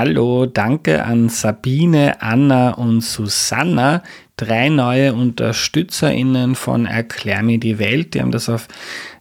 [0.00, 4.02] Hallo, danke an Sabine, Anna und Susanna,
[4.38, 8.14] drei neue UnterstützerInnen von Erklär mir die Welt.
[8.14, 8.66] Die haben das auf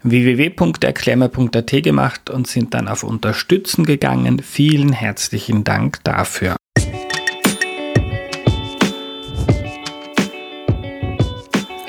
[0.04, 4.39] www.erklärmir.at gemacht und sind dann auf Unterstützen gegangen.
[4.39, 6.55] Vielen herzlichen Dank dafür.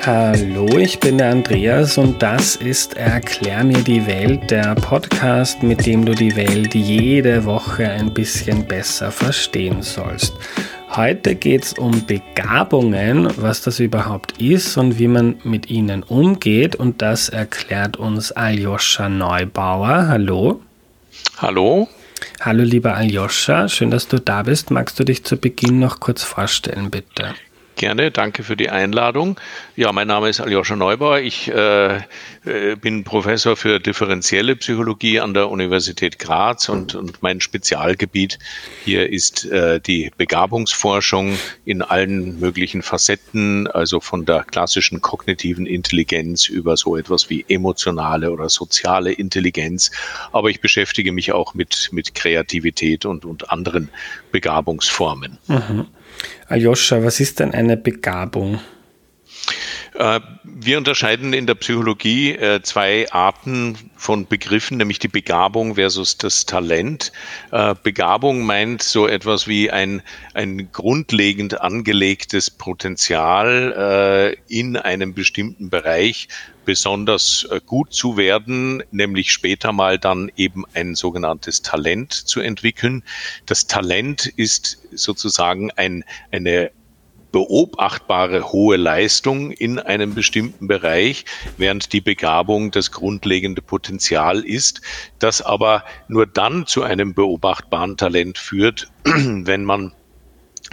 [0.03, 5.85] Hallo, ich bin der Andreas und das ist Erklär mir die Welt, der Podcast, mit
[5.85, 10.33] dem du die Welt jede Woche ein bisschen besser verstehen sollst.
[10.89, 16.75] Heute geht es um Begabungen, was das überhaupt ist und wie man mit ihnen umgeht
[16.75, 20.07] und das erklärt uns Aljoscha Neubauer.
[20.07, 20.61] Hallo.
[21.37, 21.87] Hallo.
[22.39, 24.71] Hallo lieber Aljoscha, schön, dass du da bist.
[24.71, 27.35] Magst du dich zu Beginn noch kurz vorstellen, bitte?
[27.75, 29.39] Gerne, danke für die Einladung.
[29.75, 31.19] Ja, mein Name ist Aljoscha Neubauer.
[31.19, 31.95] Ich äh,
[32.43, 38.39] äh, bin Professor für differenzielle Psychologie an der Universität Graz und, und mein Spezialgebiet
[38.83, 46.49] hier ist äh, die Begabungsforschung in allen möglichen Facetten, also von der klassischen kognitiven Intelligenz
[46.49, 49.91] über so etwas wie emotionale oder soziale Intelligenz.
[50.31, 53.89] Aber ich beschäftige mich auch mit, mit Kreativität und, und anderen
[54.31, 55.37] Begabungsformen.
[55.47, 55.87] Mhm.
[56.47, 58.59] Aljoscha, was ist denn eine Begabung?
[59.93, 66.17] Äh, wir unterscheiden in der Psychologie äh, zwei Arten von Begriffen, nämlich die Begabung versus
[66.17, 67.11] das Talent.
[67.51, 70.01] Äh, Begabung meint so etwas wie ein,
[70.33, 76.27] ein grundlegend angelegtes Potenzial in einem bestimmten Bereich
[76.65, 83.03] besonders gut zu werden, nämlich später mal dann eben ein sogenanntes Talent zu entwickeln.
[83.45, 86.71] Das Talent ist sozusagen ein, eine
[87.31, 91.25] beobachtbare hohe Leistung in einem bestimmten Bereich,
[91.57, 94.81] während die Begabung das grundlegende Potenzial ist,
[95.19, 99.93] das aber nur dann zu einem beobachtbaren Talent führt, wenn man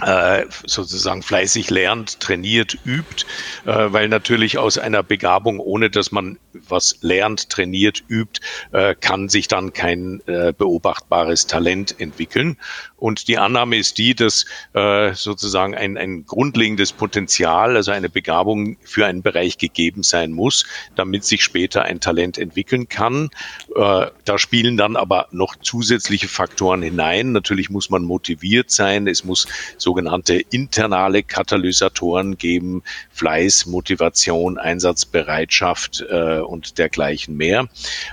[0.01, 3.25] äh, sozusagen fleißig lernt, trainiert, übt,
[3.65, 8.39] äh, weil natürlich aus einer Begabung, ohne dass man was lernt, trainiert, übt,
[8.71, 12.57] äh, kann sich dann kein äh, beobachtbares Talent entwickeln.
[12.99, 18.77] Und die Annahme ist die, dass äh, sozusagen ein, ein grundlegendes Potenzial, also eine Begabung
[18.83, 20.65] für einen Bereich gegeben sein muss,
[20.95, 23.29] damit sich später ein Talent entwickeln kann.
[23.75, 27.31] Äh, da spielen dann aber noch zusätzliche Faktoren hinein.
[27.31, 29.07] Natürlich muss man motiviert sein.
[29.07, 37.69] Es muss sogenannte internale Katalysatoren geben, Fleiß, Motivation, Einsatzbereitschaft äh, und dergleichen mehr.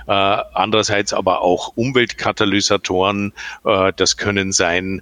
[0.07, 3.33] Äh, andererseits aber auch Umweltkatalysatoren.
[3.65, 5.01] Äh, das können sein sein,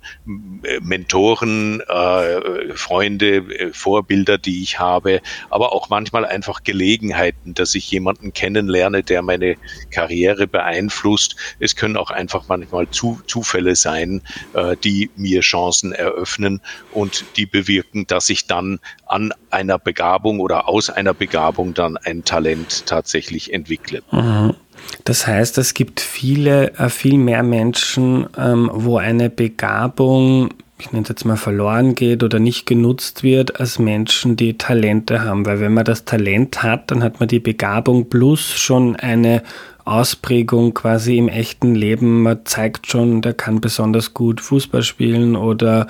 [0.81, 7.89] Mentoren, äh, Freunde, äh, Vorbilder, die ich habe, aber auch manchmal einfach Gelegenheiten, dass ich
[7.91, 9.55] jemanden kennenlerne, der meine
[9.91, 11.35] Karriere beeinflusst.
[11.59, 14.21] Es können auch einfach manchmal zu, Zufälle sein,
[14.53, 16.61] äh, die mir Chancen eröffnen
[16.91, 22.23] und die bewirken, dass ich dann an einer Begabung oder aus einer Begabung dann ein
[22.23, 24.01] Talent tatsächlich entwickle.
[24.11, 24.55] Mhm.
[25.03, 31.03] Das heißt, es gibt viele, äh, viel mehr Menschen, ähm, wo eine Begabung, ich nenne
[31.03, 35.45] es jetzt mal verloren geht oder nicht genutzt wird, als Menschen, die Talente haben.
[35.45, 39.43] Weil wenn man das Talent hat, dann hat man die Begabung plus schon eine
[39.85, 42.23] Ausprägung quasi im echten Leben.
[42.23, 45.87] Man zeigt schon, der kann besonders gut Fußball spielen oder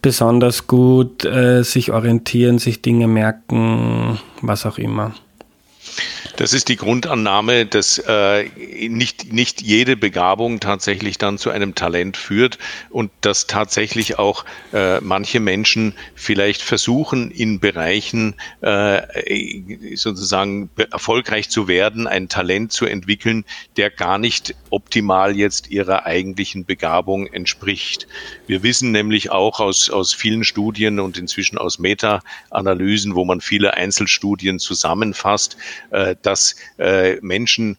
[0.00, 5.14] besonders gut äh, sich orientieren, sich Dinge merken, was auch immer.
[6.36, 8.44] Das ist die Grundannahme, dass äh,
[8.88, 12.58] nicht, nicht jede Begabung tatsächlich dann zu einem Talent führt
[12.90, 21.68] und dass tatsächlich auch äh, manche Menschen vielleicht versuchen, in Bereichen äh, sozusagen erfolgreich zu
[21.68, 23.44] werden, ein Talent zu entwickeln,
[23.76, 28.08] der gar nicht optimal jetzt ihrer eigentlichen Begabung entspricht.
[28.48, 33.74] Wir wissen nämlich auch aus, aus vielen Studien und inzwischen aus Meta-Analysen, wo man viele
[33.74, 35.56] Einzelstudien zusammenfasst,
[35.90, 37.78] äh, dass äh, Menschen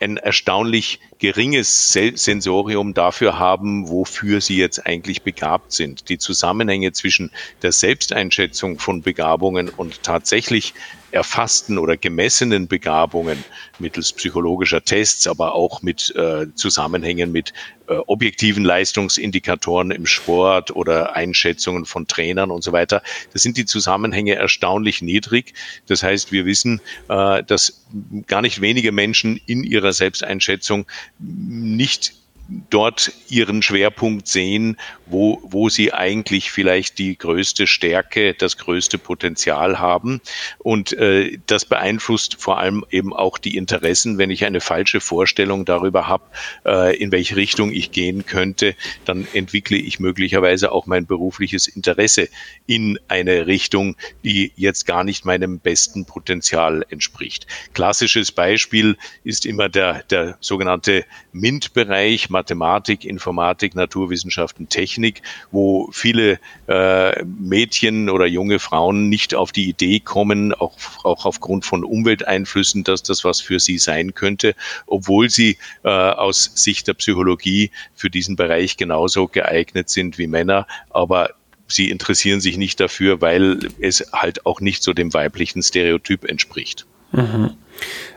[0.00, 6.08] ein erstaunlich geringes Sensorium dafür haben, wofür sie jetzt eigentlich begabt sind.
[6.08, 7.30] Die Zusammenhänge zwischen
[7.62, 10.74] der Selbsteinschätzung von Begabungen und tatsächlich
[11.16, 13.42] erfassten oder gemessenen Begabungen
[13.78, 17.52] mittels psychologischer Tests, aber auch mit äh, Zusammenhängen mit
[17.88, 23.02] äh, objektiven Leistungsindikatoren im Sport oder Einschätzungen von Trainern und so weiter.
[23.32, 25.54] Das sind die Zusammenhänge erstaunlich niedrig.
[25.86, 27.86] Das heißt, wir wissen, äh, dass
[28.26, 30.86] gar nicht wenige Menschen in ihrer Selbsteinschätzung
[31.18, 32.14] nicht
[32.48, 34.76] dort ihren Schwerpunkt sehen,
[35.06, 40.20] wo, wo sie eigentlich vielleicht die größte Stärke, das größte Potenzial haben.
[40.58, 44.18] Und äh, das beeinflusst vor allem eben auch die Interessen.
[44.18, 46.24] Wenn ich eine falsche Vorstellung darüber habe,
[46.64, 52.28] äh, in welche Richtung ich gehen könnte, dann entwickle ich möglicherweise auch mein berufliches Interesse
[52.66, 57.46] in eine Richtung, die jetzt gar nicht meinem besten Potenzial entspricht.
[57.74, 66.38] Klassisches Beispiel ist immer der, der sogenannte MINT-Bereich, Mathematik, Informatik, Naturwissenschaften, Technik, wo viele
[66.68, 72.84] äh, Mädchen oder junge Frauen nicht auf die Idee kommen, auch, auch aufgrund von Umwelteinflüssen,
[72.84, 74.54] dass das was für sie sein könnte,
[74.86, 80.66] obwohl sie äh, aus Sicht der Psychologie für diesen Bereich genauso geeignet sind wie Männer,
[80.90, 81.30] aber
[81.68, 86.84] sie interessieren sich nicht dafür, weil es halt auch nicht so dem weiblichen Stereotyp entspricht.
[87.12, 87.56] Mhm.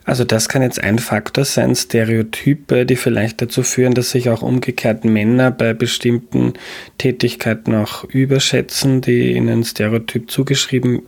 [0.05, 4.41] Also das kann jetzt ein Faktor sein, Stereotype, die vielleicht dazu führen, dass sich auch
[4.41, 6.53] umgekehrt Männer bei bestimmten
[6.97, 11.03] Tätigkeiten auch überschätzen, die ihnen Stereotyp zugeschrieben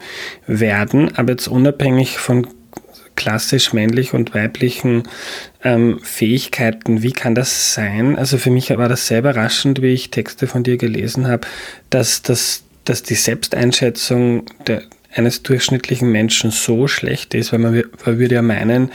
[0.45, 1.15] werden.
[1.15, 2.47] Aber jetzt unabhängig von
[3.15, 5.03] klassisch männlich und weiblichen
[5.63, 8.15] ähm, Fähigkeiten, wie kann das sein?
[8.15, 11.47] Also für mich war das sehr überraschend, wie ich Texte von dir gelesen habe,
[11.89, 14.83] dass, das, dass die Selbsteinschätzung der,
[15.13, 18.91] eines durchschnittlichen Menschen so schlecht ist, weil man, man würde ja meinen,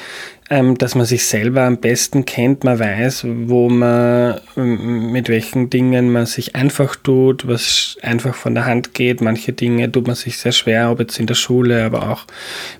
[0.48, 5.70] ähm, dass man sich selber am besten kennt, man weiß, wo man, ähm, mit welchen
[5.70, 9.20] Dingen man sich einfach tut, was einfach von der Hand geht.
[9.20, 12.24] Manche Dinge tut man sich sehr schwer, ob jetzt in der Schule, aber auch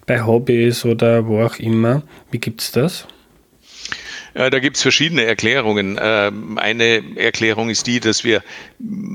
[0.07, 2.03] bei Hobbys oder wo auch immer.
[2.31, 3.07] Wie gibt's das?
[4.35, 5.99] Da gibt es verschiedene Erklärungen.
[5.99, 8.43] Ähm, eine Erklärung ist die, dass wir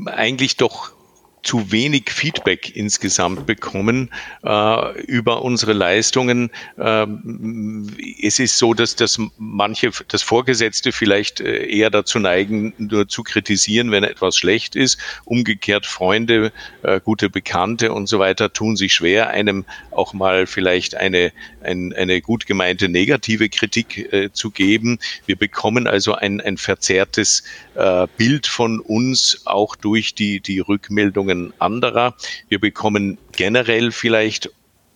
[0.07, 0.93] eigentlich doch
[1.43, 4.09] zu wenig Feedback insgesamt bekommen
[4.43, 6.51] äh, über unsere Leistungen.
[6.77, 7.87] Ähm,
[8.21, 13.23] es ist so, dass das manche, das Vorgesetzte vielleicht äh, eher dazu neigen, nur zu
[13.23, 14.99] kritisieren, wenn etwas schlecht ist.
[15.25, 16.51] Umgekehrt Freunde,
[16.83, 21.31] äh, gute Bekannte und so weiter tun sich schwer, einem auch mal vielleicht eine,
[21.63, 24.99] ein, eine gut gemeinte negative Kritik äh, zu geben.
[25.25, 27.43] Wir bekommen also ein, ein verzerrtes
[27.75, 32.15] äh, Bild von uns auch durch die, die Rückmeldungen anderer.
[32.49, 34.51] Wir bekommen generell vielleicht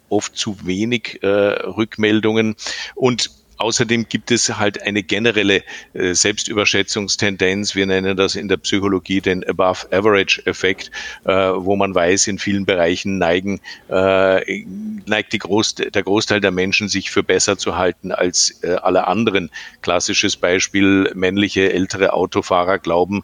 [0.09, 2.55] oft zu wenig äh, Rückmeldungen
[2.95, 5.63] und Außerdem gibt es halt eine generelle
[5.93, 7.75] äh, Selbstüberschätzungstendenz.
[7.75, 10.91] Wir nennen das in der Psychologie den Above-Average-Effekt,
[11.23, 14.63] äh, wo man weiß, in vielen Bereichen neigen, äh,
[15.05, 19.49] neigt die Groß, der Großteil der Menschen sich für besser zu halten als alle anderen.
[19.81, 23.23] Klassisches Beispiel, männliche ältere Autofahrer glauben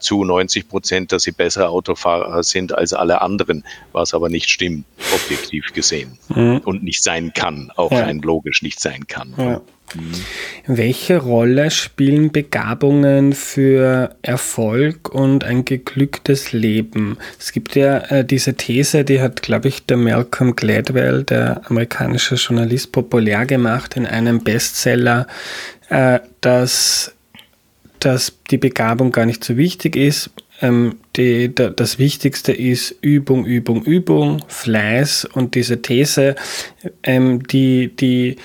[0.00, 4.84] zu 90 Prozent, dass sie bessere Autofahrer sind als alle anderen, was aber nicht stimmt,
[5.14, 6.18] objektiv gesehen.
[6.28, 6.58] Mhm.
[6.64, 8.04] Und nicht sein kann, auch ja.
[8.04, 9.34] rein logisch nicht sein kann.
[9.36, 9.45] Ja.
[9.46, 9.62] Ja.
[10.66, 17.18] Welche Rolle spielen Begabungen für Erfolg und ein geglücktes Leben?
[17.38, 22.34] Es gibt ja äh, diese These, die hat, glaube ich, der Malcolm Gladwell, der amerikanische
[22.34, 25.28] Journalist, populär gemacht in einem Bestseller,
[25.88, 27.14] äh, dass,
[28.00, 30.30] dass die Begabung gar nicht so wichtig ist.
[30.62, 36.34] Ähm, die, da, das Wichtigste ist Übung, Übung, Übung, Fleiß und diese These,
[37.04, 38.36] ähm, die, die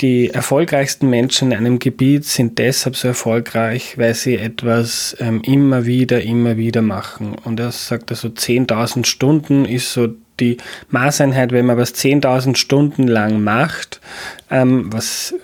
[0.00, 5.86] die erfolgreichsten Menschen in einem Gebiet sind deshalb so erfolgreich, weil sie etwas ähm, immer
[5.86, 7.36] wieder, immer wieder machen.
[7.44, 10.08] Und er sagt also 10.000 Stunden ist so
[10.40, 10.56] die
[10.90, 14.00] Maßeinheit, wenn man was 10.000 Stunden lang macht,
[14.50, 15.34] ähm, was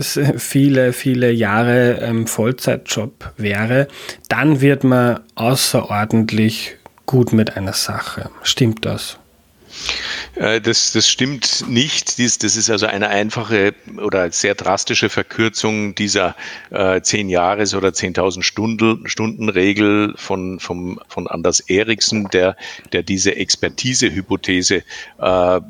[0.00, 3.88] viele, viele Jahre ähm, Vollzeitjob wäre,
[4.28, 8.30] dann wird man außerordentlich gut mit einer Sache.
[8.42, 9.18] Stimmt das?
[10.34, 12.18] Äh, das, das stimmt nicht.
[12.18, 16.36] Dies, das ist also eine einfache oder sehr drastische Verkürzung dieser
[16.70, 22.56] äh, 10 Jahres oder 10.000 Stunden, Stunden Regel von, vom, von Anders Eriksen, der,
[22.92, 24.82] der diese Expertise-Hypothese
[25.18, 25.60] äh, äh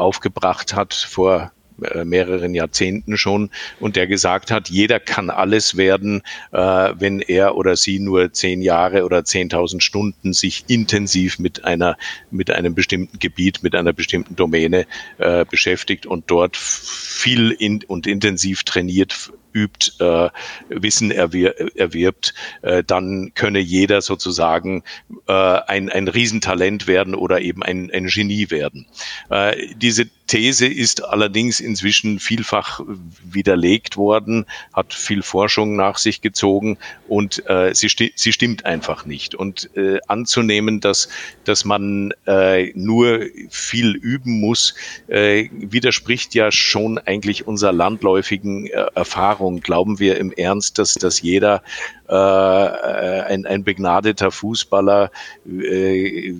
[0.00, 6.22] aufgebracht hat vor äh, mehreren Jahrzehnten schon und der gesagt hat, jeder kann alles werden,
[6.52, 11.96] äh, wenn er oder sie nur zehn Jahre oder zehntausend Stunden sich intensiv mit einer
[12.30, 14.86] mit einem bestimmten Gebiet, mit einer bestimmten Domäne
[15.18, 20.30] äh, beschäftigt und dort viel in, und intensiv trainiert übt, äh,
[20.68, 24.82] Wissen erwir erwirbt, äh, dann könne jeder sozusagen
[25.26, 28.86] äh, ein, ein Riesentalent werden oder eben ein, ein Genie werden.
[29.30, 32.80] Äh, diese These ist allerdings inzwischen vielfach
[33.24, 36.78] widerlegt worden, hat viel Forschung nach sich gezogen
[37.08, 39.34] und äh, sie, sti sie stimmt einfach nicht.
[39.34, 41.08] Und äh, anzunehmen, dass,
[41.42, 44.76] dass man äh, nur viel üben muss,
[45.08, 49.60] äh, widerspricht ja schon eigentlich unserer landläufigen äh, Erfahrung Erfahrung?
[49.60, 51.62] Glauben wir im Ernst, dass, dass jeder
[52.08, 55.10] äh, ein, ein begnadeter Fußballer
[55.46, 56.34] äh,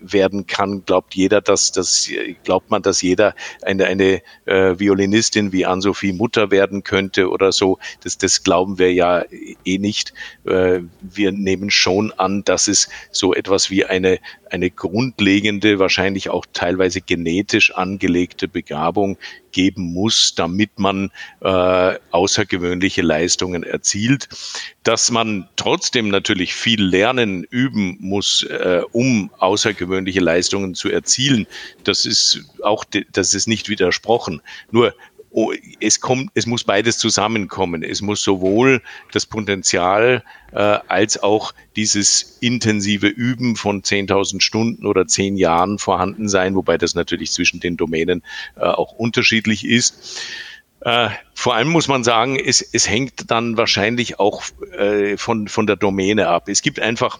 [0.00, 2.10] werden kann, glaubt jeder, dass das
[2.44, 7.78] glaubt man, dass jeder eine, eine äh, Violinistin wie Ann-Sophie Mutter werden könnte oder so.
[8.02, 9.24] Das, das glauben wir ja
[9.64, 10.14] eh nicht.
[10.46, 16.46] Äh, wir nehmen schon an, dass es so etwas wie eine, eine grundlegende, wahrscheinlich auch
[16.52, 19.18] teilweise genetisch angelegte Begabung
[19.52, 24.28] geben muss, damit man äh, außergewöhnliche Leistungen erzielt.
[24.82, 31.46] Dass man trotzdem natürlich viel lernen, üben muss, äh, um außergewöhnliche Leistungen zu erzielen,
[31.84, 34.42] das ist auch, das ist nicht widersprochen.
[34.70, 34.94] Nur
[35.30, 37.82] oh, es kommt, es muss beides zusammenkommen.
[37.82, 38.82] Es muss sowohl
[39.12, 46.28] das Potenzial äh, als auch dieses intensive Üben von 10.000 Stunden oder 10 Jahren vorhanden
[46.28, 48.22] sein, wobei das natürlich zwischen den Domänen
[48.56, 50.22] äh, auch unterschiedlich ist.
[50.80, 54.42] Äh, vor allem muss man sagen, es, es hängt dann wahrscheinlich auch
[54.78, 56.48] äh, von, von der Domäne ab.
[56.48, 57.18] Es gibt einfach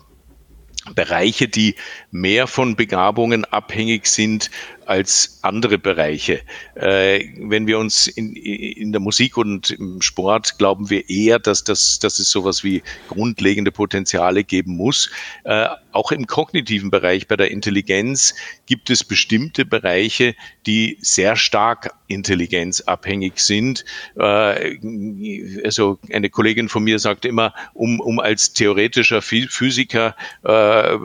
[0.94, 1.74] Bereiche, die
[2.10, 4.50] mehr von Begabungen abhängig sind
[4.88, 6.40] als andere Bereiche.
[6.74, 11.62] Äh, wenn wir uns in, in der Musik und im Sport glauben wir eher, dass,
[11.62, 15.10] das, dass es sowas wie grundlegende Potenziale geben muss.
[15.44, 18.34] Äh, auch im kognitiven Bereich bei der Intelligenz
[18.66, 20.34] gibt es bestimmte Bereiche,
[20.66, 23.84] die sehr stark intelligenzabhängig sind.
[24.16, 24.78] Äh,
[25.64, 30.98] also eine Kollegin von mir sagt immer, um, um als theoretischer Physiker äh,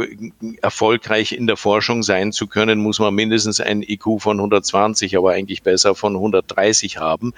[0.61, 5.17] erfolgreich in der Forschung sein zu können, muss man mindestens ein ein IQ von 120,
[5.17, 7.33] aber eigentlich besser von 130 haben.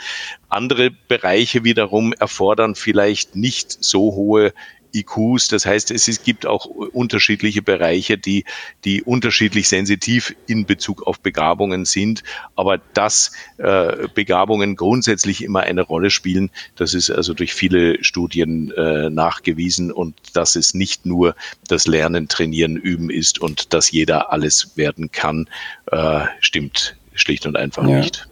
[0.49, 4.53] Andere Bereiche wiederum erfordern vielleicht nicht so hohe
[4.95, 5.49] IQs.
[5.49, 8.45] Das heißt, es gibt auch unterschiedliche Bereiche, die,
[8.83, 12.23] die unterschiedlich sensitiv in Bezug auf Begabungen sind.
[12.55, 18.71] Aber dass äh, Begabungen grundsätzlich immer eine Rolle spielen, das ist also durch viele Studien
[18.71, 21.35] äh, nachgewiesen und dass es nicht nur
[21.67, 25.49] das Lernen, Trainieren, Üben ist und dass jeder alles werden kann,
[25.91, 27.97] äh, stimmt schlicht und einfach ja.
[27.97, 28.27] nicht.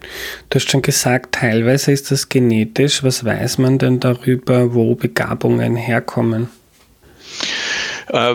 [0.50, 3.02] Du hast schon gesagt, teilweise ist das genetisch.
[3.02, 6.48] Was weiß man denn darüber, wo Begabungen herkommen?
[8.08, 8.34] Äh,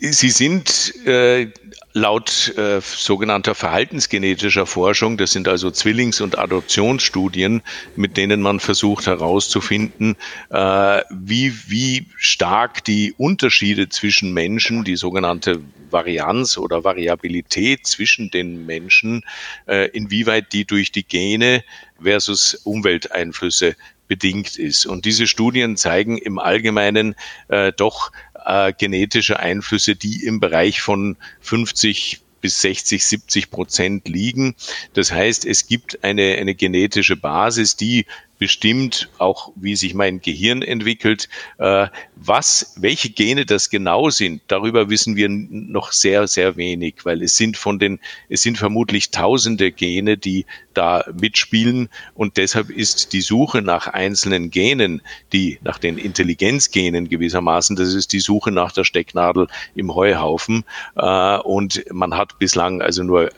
[0.00, 1.46] sie sind äh,
[1.92, 7.62] laut äh, sogenannter verhaltensgenetischer Forschung, das sind also Zwillings- und Adoptionsstudien,
[7.96, 10.16] mit denen man versucht herauszufinden,
[10.50, 18.66] äh, wie, wie stark die Unterschiede zwischen Menschen, die sogenannte Varianz oder Variabilität zwischen den
[18.66, 19.24] Menschen,
[19.66, 21.64] äh, inwieweit die durch die Gene
[22.00, 23.76] versus Umwelteinflüsse
[24.08, 24.86] bedingt ist.
[24.86, 27.14] Und diese Studien zeigen im Allgemeinen
[27.48, 28.10] äh, doch
[28.44, 34.54] äh, genetische Einflüsse, die im Bereich von 50 bis 60, 70 Prozent liegen.
[34.94, 38.06] Das heißt, es gibt eine, eine genetische Basis, die
[38.38, 41.28] bestimmt auch, wie sich mein Gehirn entwickelt.
[41.58, 47.22] Äh, was, welche Gene das genau sind, darüber wissen wir noch sehr, sehr wenig, weil
[47.22, 53.12] es sind von den, es sind vermutlich tausende Gene, die da mitspielen und deshalb ist
[53.12, 55.02] die Suche nach einzelnen Genen,
[55.32, 60.64] die nach den Intelligenzgenen gewissermaßen, das ist die Suche nach der Stecknadel im Heuhaufen
[60.96, 63.30] äh, und man hat bislang also nur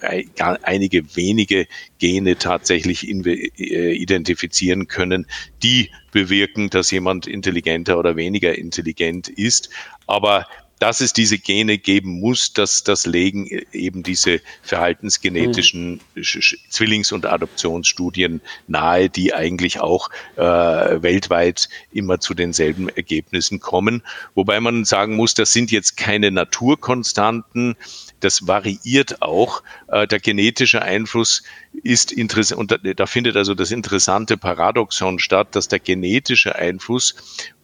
[0.63, 1.67] einige wenige
[2.01, 5.27] Gene tatsächlich äh, identifizieren können,
[5.63, 9.71] die bewirken, dass jemand intelligenter oder weniger intelligent ist.
[10.09, 10.47] Aber
[10.81, 16.23] dass es diese Gene geben muss, dass das legen eben diese verhaltensgenetischen mhm.
[16.71, 24.03] Zwillings- und Adoptionsstudien nahe, die eigentlich auch äh, weltweit immer zu denselben Ergebnissen kommen.
[24.35, 27.77] Wobei man sagen muss, das sind jetzt keine Naturkonstanten,
[28.21, 29.63] das variiert auch.
[29.89, 31.43] Äh, der genetische Einfluss
[31.83, 37.15] ist interessant, und da, findet also das interessante Paradoxon statt, dass der genetische Einfluss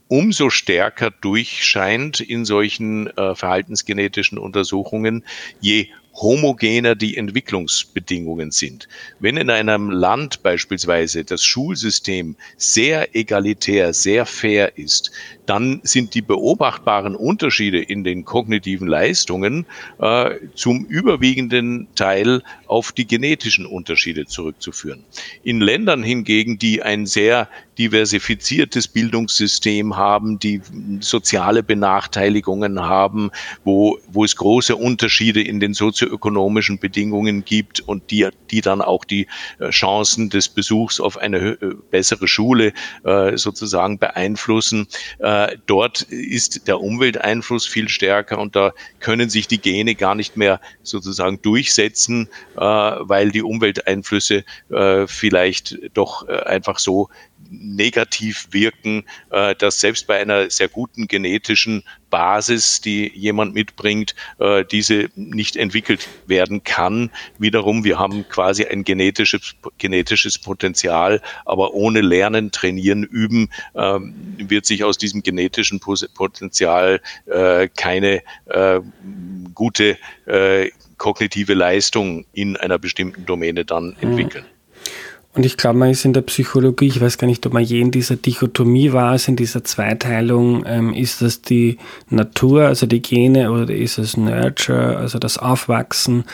[0.09, 5.25] umso stärker durchscheint in solchen äh, verhaltensgenetischen Untersuchungen,
[5.61, 8.89] je homogener die Entwicklungsbedingungen sind.
[9.21, 15.11] Wenn in einem Land beispielsweise das Schulsystem sehr egalitär, sehr fair ist,
[15.47, 19.67] dann sind die beobachtbaren Unterschiede in den kognitiven Leistungen
[19.99, 25.05] äh, zum überwiegenden Teil auf die genetischen Unterschiede zurückzuführen.
[25.43, 27.49] In Ländern hingegen, die ein sehr
[27.79, 30.61] diversifiziertes Bildungssystem haben, die
[31.01, 33.31] soziale Benachteiligungen haben,
[33.65, 39.05] wo, wo es große Unterschiede in den sozioökonomischen Bedingungen gibt und die, die dann auch
[39.05, 39.27] die
[39.59, 42.73] äh, Chancen des Besuchs auf eine äh, bessere Schule
[43.05, 44.87] äh, sozusagen beeinflussen.
[45.67, 50.61] Dort ist der Umwelteinfluss viel stärker und da können sich die Gene gar nicht mehr
[50.83, 54.45] sozusagen durchsetzen, weil die Umwelteinflüsse
[55.07, 57.09] vielleicht doch einfach so
[57.51, 64.65] negativ wirken, äh, dass selbst bei einer sehr guten genetischen Basis, die jemand mitbringt, äh,
[64.65, 67.11] diese nicht entwickelt werden kann.
[67.39, 74.67] Wiederum, wir haben quasi ein genetisches, genetisches Potenzial, aber ohne Lernen, Trainieren, Üben ähm, wird
[74.67, 78.81] sich aus diesem genetischen Potenzial äh, keine äh,
[79.55, 84.17] gute äh, kognitive Leistung in einer bestimmten Domäne dann mhm.
[85.37, 87.79] Und ich glaube, man ist in der Psychologie, ich weiß gar nicht, ob man je
[87.79, 91.77] in dieser Dichotomie war, also in dieser Zweiteilung, ähm, ist das die
[92.09, 96.25] Natur, also die Gene, oder ist es Nurture, also das Aufwachsen,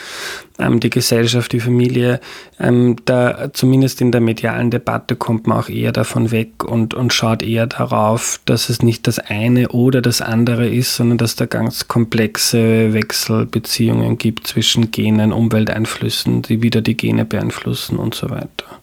[0.57, 2.21] ähm, die Gesellschaft, die Familie.
[2.61, 7.11] Ähm, da zumindest in der medialen Debatte kommt man auch eher davon weg und, und
[7.11, 11.45] schaut eher darauf, dass es nicht das eine oder das andere ist, sondern dass da
[11.45, 18.79] ganz komplexe Wechselbeziehungen gibt zwischen Genen, Umwelteinflüssen, die wieder die Gene beeinflussen und so weiter.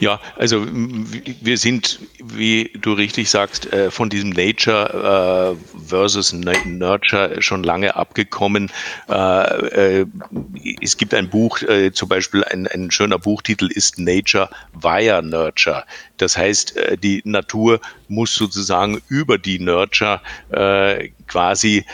[0.00, 7.42] Ja, also wir sind, wie du richtig sagst, äh, von diesem Nature äh, versus Nurture
[7.42, 8.70] schon lange abgekommen.
[9.08, 10.06] Äh,
[10.80, 11.58] es gibt ein Buch,
[11.92, 15.84] zum Beispiel ein, ein schöner Buchtitel ist Nature via Nurture.
[16.16, 20.20] Das heißt, die Natur muss sozusagen über die Nurture
[21.26, 21.84] quasi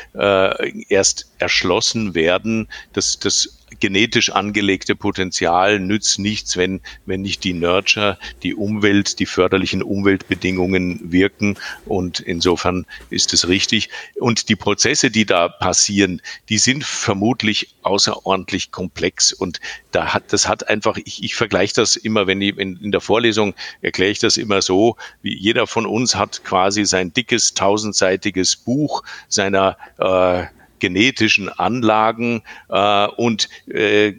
[0.89, 2.69] erst erschlossen werden.
[2.93, 9.27] Das, das genetisch angelegte Potenzial nützt nichts, wenn, wenn nicht die Nurture, die Umwelt, die
[9.27, 11.57] förderlichen Umweltbedingungen wirken.
[11.85, 13.91] Und insofern ist es richtig.
[14.19, 19.33] Und die Prozesse, die da passieren, die sind vermutlich außerordentlich komplex.
[19.33, 19.61] Und
[19.93, 23.01] da hat, das hat einfach, ich, ich vergleiche das immer, wenn ich in, in der
[23.01, 28.57] Vorlesung erkläre ich das immer so, wie jeder von uns hat quasi sein dickes, tausendseitiges
[28.57, 30.47] Buch seiner äh,
[30.87, 34.13] genetischen Anlagen äh, und äh,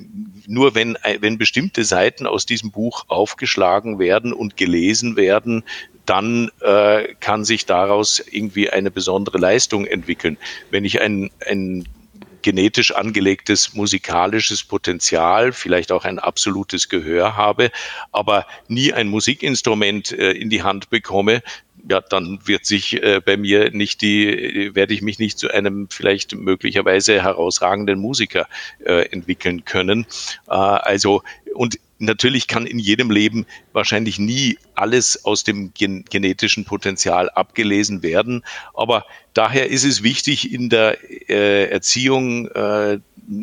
[0.47, 5.63] nur wenn, wenn bestimmte Seiten aus diesem Buch aufgeschlagen werden und gelesen werden,
[6.05, 10.37] dann äh, kann sich daraus irgendwie eine besondere Leistung entwickeln.
[10.71, 11.87] Wenn ich ein, ein
[12.41, 17.71] genetisch angelegtes musikalisches Potenzial, vielleicht auch ein absolutes Gehör habe,
[18.11, 21.43] aber nie ein Musikinstrument äh, in die Hand bekomme,
[21.89, 25.87] ja, dann wird sich äh, bei mir nicht die, werde ich mich nicht zu einem
[25.89, 28.47] vielleicht möglicherweise herausragenden Musiker
[28.85, 30.05] äh, entwickeln können.
[30.47, 36.65] Äh, also und natürlich kann in jedem Leben wahrscheinlich nie alles aus dem gen genetischen
[36.65, 38.43] Potenzial abgelesen werden.
[38.73, 40.97] Aber daher ist es wichtig, in der
[41.29, 42.99] äh, Erziehung äh,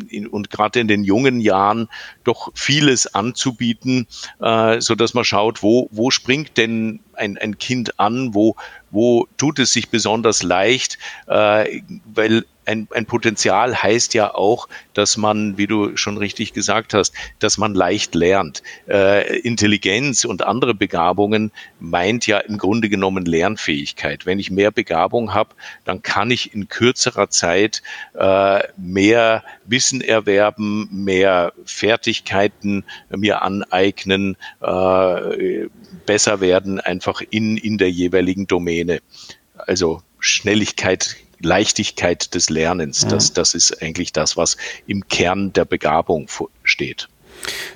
[0.09, 1.87] in, und gerade in den jungen Jahren
[2.23, 4.07] doch vieles anzubieten,
[4.41, 8.55] äh, so dass man schaut, wo, wo springt denn ein, ein Kind an, wo,
[8.91, 15.17] wo tut es sich besonders leicht, äh, weil ein, ein Potenzial heißt ja auch, dass
[15.17, 18.63] man, wie du schon richtig gesagt hast, dass man leicht lernt.
[18.87, 24.25] Äh, Intelligenz und andere Begabungen meint ja im Grunde genommen Lernfähigkeit.
[24.25, 27.81] Wenn ich mehr Begabung habe, dann kann ich in kürzerer Zeit
[28.13, 35.67] äh, mehr Wissen erwerben, mehr Fertigkeiten mir aneignen, äh,
[36.05, 39.01] besser werden einfach in, in der jeweiligen Domäne.
[39.57, 43.03] Also Schnelligkeit Leichtigkeit des Lernens.
[43.03, 43.09] Ja.
[43.09, 46.27] Das, das ist eigentlich das, was im Kern der Begabung
[46.63, 47.07] steht.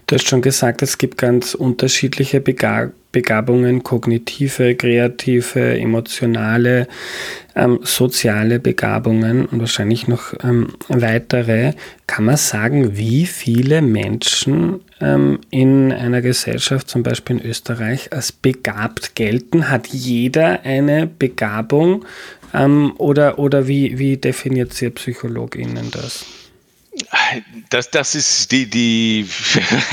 [0.07, 6.87] Du hast schon gesagt, es gibt ganz unterschiedliche Begabungen, kognitive, kreative, emotionale,
[7.55, 11.73] ähm, soziale Begabungen und wahrscheinlich noch ähm, weitere.
[12.07, 18.31] Kann man sagen, wie viele Menschen ähm, in einer Gesellschaft, zum Beispiel in Österreich, als
[18.31, 19.69] begabt gelten?
[19.69, 22.05] Hat jeder eine Begabung
[22.53, 26.25] ähm, oder oder wie, wie definiert Ihr PsychologInnen das?
[27.69, 29.27] Das, das ist die, die,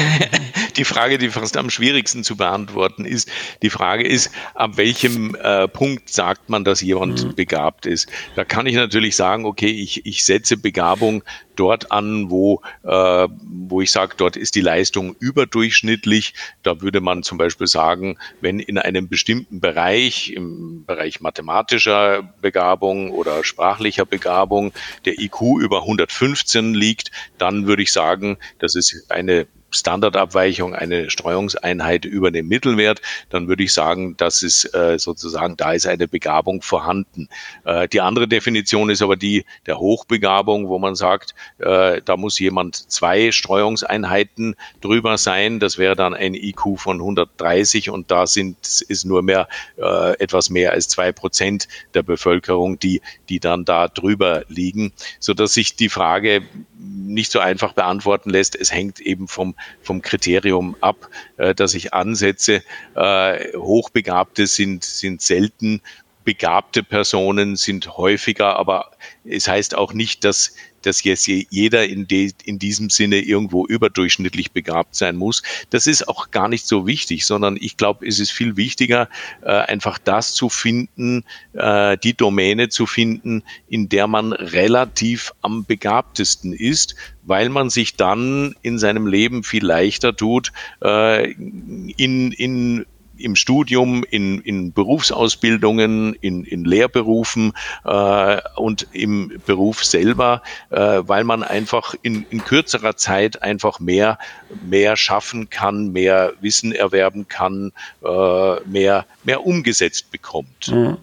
[0.76, 3.28] die Frage, die fast am schwierigsten zu beantworten ist.
[3.62, 7.34] Die Frage ist, ab welchem äh, Punkt sagt man, dass jemand mhm.
[7.34, 8.08] begabt ist?
[8.34, 11.22] Da kann ich natürlich sagen, okay, ich, ich setze Begabung
[11.56, 16.34] dort an, wo, äh, wo ich sage, dort ist die Leistung überdurchschnittlich.
[16.62, 23.10] Da würde man zum Beispiel sagen, wenn in einem bestimmten Bereich, im Bereich mathematischer Begabung
[23.10, 24.72] oder sprachlicher Begabung,
[25.04, 26.95] der IQ über 115 liegt,
[27.38, 33.64] dann würde ich sagen, das ist eine Standardabweichung eine Streuungseinheit über dem Mittelwert, dann würde
[33.64, 37.28] ich sagen, das ist äh, sozusagen, da ist eine Begabung vorhanden.
[37.64, 42.38] Äh, die andere Definition ist aber die der Hochbegabung, wo man sagt, äh, da muss
[42.38, 45.60] jemand zwei Streuungseinheiten drüber sein.
[45.60, 48.56] Das wäre dann ein IQ von 130 und da sind,
[48.88, 53.88] ist nur mehr äh, etwas mehr als zwei Prozent der Bevölkerung, die, die dann da
[53.88, 56.42] drüber liegen, so dass sich die Frage
[56.78, 58.54] nicht so einfach beantworten lässt.
[58.56, 62.62] Es hängt eben vom, vom Kriterium ab, äh, das ich ansetze.
[62.94, 65.80] Äh, Hochbegabte sind, sind selten
[66.26, 68.90] begabte Personen sind häufiger, aber
[69.24, 74.52] es heißt auch nicht, dass dass jetzt jeder in, de, in diesem Sinne irgendwo überdurchschnittlich
[74.52, 75.42] begabt sein muss.
[75.70, 79.08] Das ist auch gar nicht so wichtig, sondern ich glaube, es ist viel wichtiger,
[79.42, 85.64] äh, einfach das zu finden, äh, die Domäne zu finden, in der man relativ am
[85.64, 90.52] begabtesten ist, weil man sich dann in seinem Leben viel leichter tut,
[90.84, 92.86] äh, in, in
[93.18, 97.52] im Studium, in, in Berufsausbildungen, in, in Lehrberufen
[97.84, 104.18] äh, und im Beruf selber, äh, weil man einfach in, in kürzerer Zeit einfach mehr,
[104.64, 107.72] mehr schaffen kann, mehr Wissen erwerben kann,
[108.04, 110.68] äh, mehr, mehr umgesetzt bekommt.
[110.68, 110.98] Mhm.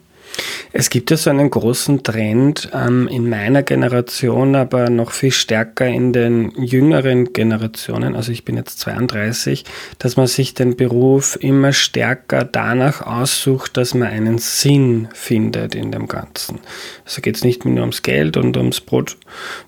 [0.75, 5.87] Es gibt ja so einen großen Trend ähm, in meiner Generation, aber noch viel stärker
[5.87, 9.65] in den jüngeren Generationen, also ich bin jetzt 32,
[9.99, 15.91] dass man sich den Beruf immer stärker danach aussucht, dass man einen Sinn findet in
[15.91, 16.59] dem Ganzen.
[17.05, 19.17] Also geht es nicht nur ums Geld und ums Brot,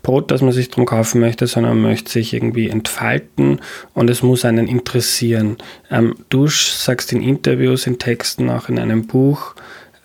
[0.02, 3.62] Brot, das man sich drum kaufen möchte, sondern man möchte sich irgendwie entfalten
[3.94, 5.58] und es muss einen interessieren.
[5.92, 9.54] Ähm, du sagst in Interviews, in Texten, auch in einem Buch,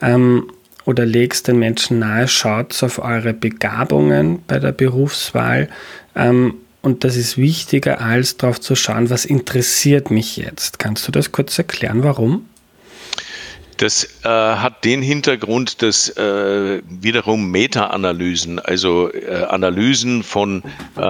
[0.00, 0.50] ähm,
[0.84, 5.68] oder legst den Menschen nahe, schaut auf eure Begabungen bei der Berufswahl.
[6.14, 10.78] Ähm, und das ist wichtiger, als darauf zu schauen, was interessiert mich jetzt.
[10.78, 12.46] Kannst du das kurz erklären, warum?
[13.81, 20.62] Das äh, hat den Hintergrund, dass äh, wiederum Meta-Analysen, also äh, Analysen von
[20.99, 21.01] äh,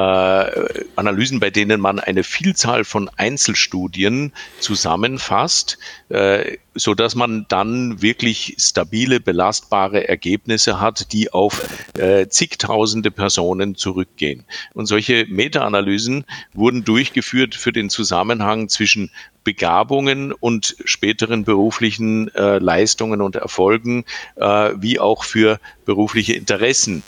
[0.95, 5.79] Analysen, bei denen man eine Vielzahl von Einzelstudien zusammenfasst,
[6.11, 13.75] äh, so dass man dann wirklich stabile, belastbare Ergebnisse hat, die auf äh, zigtausende Personen
[13.75, 14.45] zurückgehen.
[14.75, 19.11] Und solche Meta-Analysen wurden durchgeführt für den Zusammenhang zwischen
[19.45, 24.05] Begabungen und späteren beruflichen äh, Leistungen und Erfolgen,
[24.37, 27.03] äh, wie auch für berufliche Interessen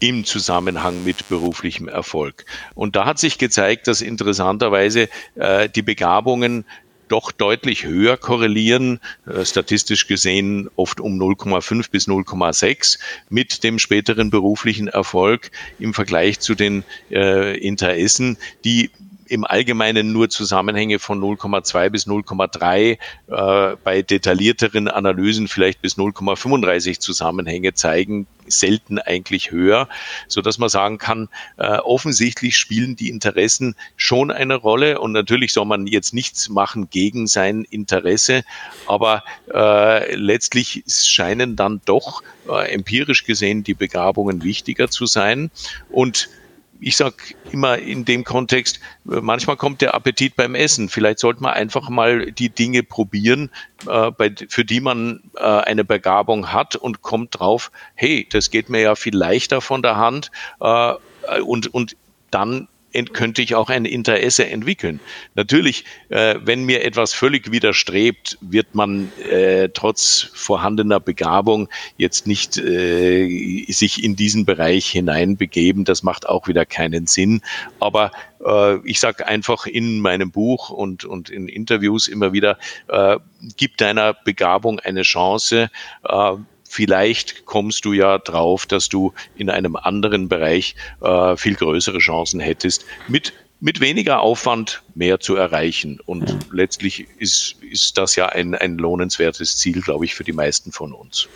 [0.00, 2.44] im Zusammenhang mit beruflichem Erfolg.
[2.74, 6.64] Und da hat sich gezeigt, dass interessanterweise äh, die Begabungen
[7.10, 14.30] doch deutlich höher korrelieren, äh, statistisch gesehen oft um 0,5 bis 0,6 mit dem späteren
[14.30, 18.90] beruflichen Erfolg im Vergleich zu den äh, Interessen, die
[19.30, 26.98] im Allgemeinen nur Zusammenhänge von 0,2 bis 0,3, äh, bei detaillierteren Analysen vielleicht bis 0,35
[26.98, 29.88] Zusammenhänge zeigen, selten eigentlich höher,
[30.26, 35.00] so dass man sagen kann, äh, offensichtlich spielen die Interessen schon eine Rolle.
[35.00, 38.42] Und natürlich soll man jetzt nichts machen gegen sein Interesse,
[38.88, 39.22] aber
[39.54, 45.52] äh, letztlich scheinen dann doch äh, empirisch gesehen die Begabungen wichtiger zu sein.
[45.88, 46.28] Und
[46.80, 47.16] ich sage
[47.52, 50.88] immer in dem Kontext, manchmal kommt der Appetit beim Essen.
[50.88, 53.50] Vielleicht sollte man einfach mal die Dinge probieren,
[53.86, 58.70] äh, bei, für die man äh, eine Begabung hat und kommt drauf, hey, das geht
[58.70, 60.94] mir ja viel leichter von der Hand äh,
[61.42, 61.96] und, und
[62.30, 62.68] dann
[63.12, 65.00] könnte ich auch ein Interesse entwickeln.
[65.34, 72.56] Natürlich, äh, wenn mir etwas völlig widerstrebt, wird man äh, trotz vorhandener Begabung jetzt nicht
[72.58, 75.84] äh, sich in diesen Bereich hineinbegeben.
[75.84, 77.42] Das macht auch wieder keinen Sinn.
[77.78, 78.10] Aber
[78.44, 83.18] äh, ich sage einfach in meinem Buch und, und in Interviews immer wieder, äh,
[83.56, 85.70] gib deiner Begabung eine Chance
[86.04, 86.32] äh,
[86.70, 92.38] vielleicht kommst du ja drauf, dass du in einem anderen Bereich äh, viel größere Chancen
[92.38, 95.98] hättest, mit, mit weniger Aufwand mehr zu erreichen.
[96.06, 100.70] Und letztlich ist, ist das ja ein, ein lohnenswertes Ziel, glaube ich, für die meisten
[100.70, 101.28] von uns.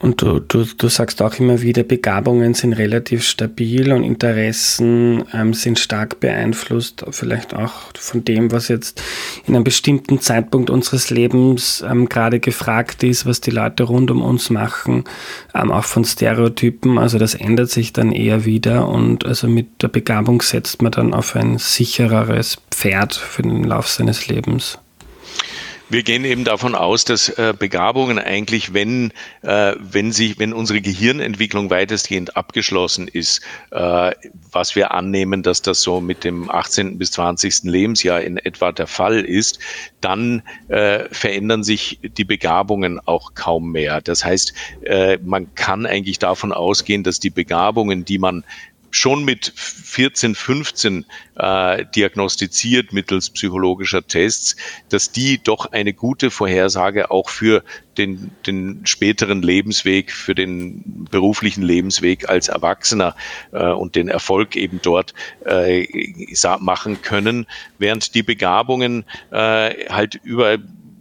[0.00, 5.54] Und du, du, du sagst auch immer wieder, Begabungen sind relativ stabil und Interessen ähm,
[5.54, 9.02] sind stark beeinflusst, vielleicht auch von dem, was jetzt
[9.48, 14.22] in einem bestimmten Zeitpunkt unseres Lebens ähm, gerade gefragt ist, was die Leute rund um
[14.22, 15.02] uns machen,
[15.52, 16.96] ähm, auch von Stereotypen.
[16.96, 21.12] Also das ändert sich dann eher wieder und also mit der Begabung setzt man dann
[21.12, 24.78] auf ein sichereres Pferd für den Lauf seines Lebens.
[25.90, 30.82] Wir gehen eben davon aus, dass äh, Begabungen eigentlich, wenn, äh, wenn sich, wenn unsere
[30.82, 34.12] Gehirnentwicklung weitestgehend abgeschlossen ist, äh,
[34.52, 36.98] was wir annehmen, dass das so mit dem 18.
[36.98, 37.62] bis 20.
[37.62, 39.60] Lebensjahr in etwa der Fall ist,
[40.00, 44.00] dann verändern sich die Begabungen auch kaum mehr.
[44.00, 44.52] Das heißt,
[45.24, 48.44] man kann eigentlich davon ausgehen, dass die Begabungen, die man
[48.90, 51.04] schon mit 14, 15
[51.36, 54.56] äh, diagnostiziert mittels psychologischer Tests,
[54.88, 57.62] dass die doch eine gute Vorhersage auch für
[57.98, 63.14] den, den späteren Lebensweg, für den beruflichen Lebensweg als Erwachsener
[63.52, 65.86] äh, und den Erfolg eben dort äh,
[66.60, 67.46] machen können,
[67.78, 70.58] während die Begabungen äh, halt über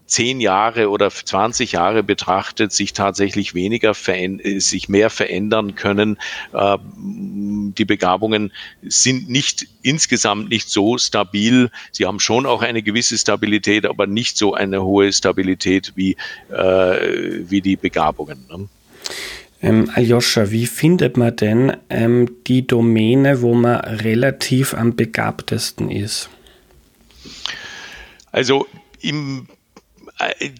[0.08, 6.18] zehn Jahre oder 20 Jahre betrachtet sich tatsächlich weniger sich mehr verändern können.
[6.54, 11.70] Ähm, die Begabungen sind nicht insgesamt nicht so stabil.
[11.92, 16.16] Sie haben schon auch eine gewisse Stabilität, aber nicht so eine hohe Stabilität wie,
[16.50, 18.46] äh, wie die Begabungen.
[18.50, 18.70] Ne?
[19.62, 26.30] Ähm, Aljoscha, wie findet man denn ähm, die Domäne, wo man relativ am begabtesten ist?
[28.32, 28.68] Also
[29.02, 29.48] im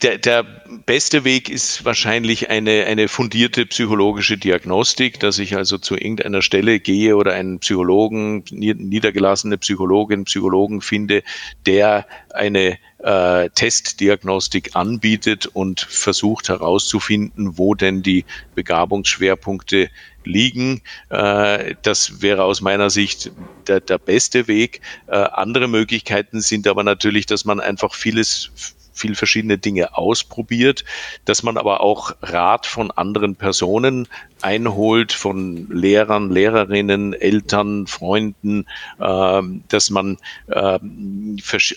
[0.02, 0.44] der, der
[0.86, 6.80] beste Weg ist wahrscheinlich eine, eine fundierte psychologische Diagnostik, dass ich also zu irgendeiner Stelle
[6.80, 11.24] gehe oder einen Psychologen, niedergelassene Psychologin, Psychologen finde,
[11.66, 19.90] der eine äh, Testdiagnostik anbietet und versucht herauszufinden, wo denn die Begabungsschwerpunkte
[20.24, 20.82] liegen.
[21.10, 23.32] Äh, das wäre aus meiner Sicht
[23.68, 24.82] der, der beste Weg.
[25.08, 28.52] Äh, andere Möglichkeiten sind aber natürlich, dass man einfach vieles
[28.98, 30.84] viel verschiedene Dinge ausprobiert,
[31.26, 34.08] dass man aber auch Rat von anderen Personen
[34.42, 38.66] einholt, von Lehrern, Lehrerinnen, Eltern, Freunden,
[39.00, 40.80] äh, dass man äh,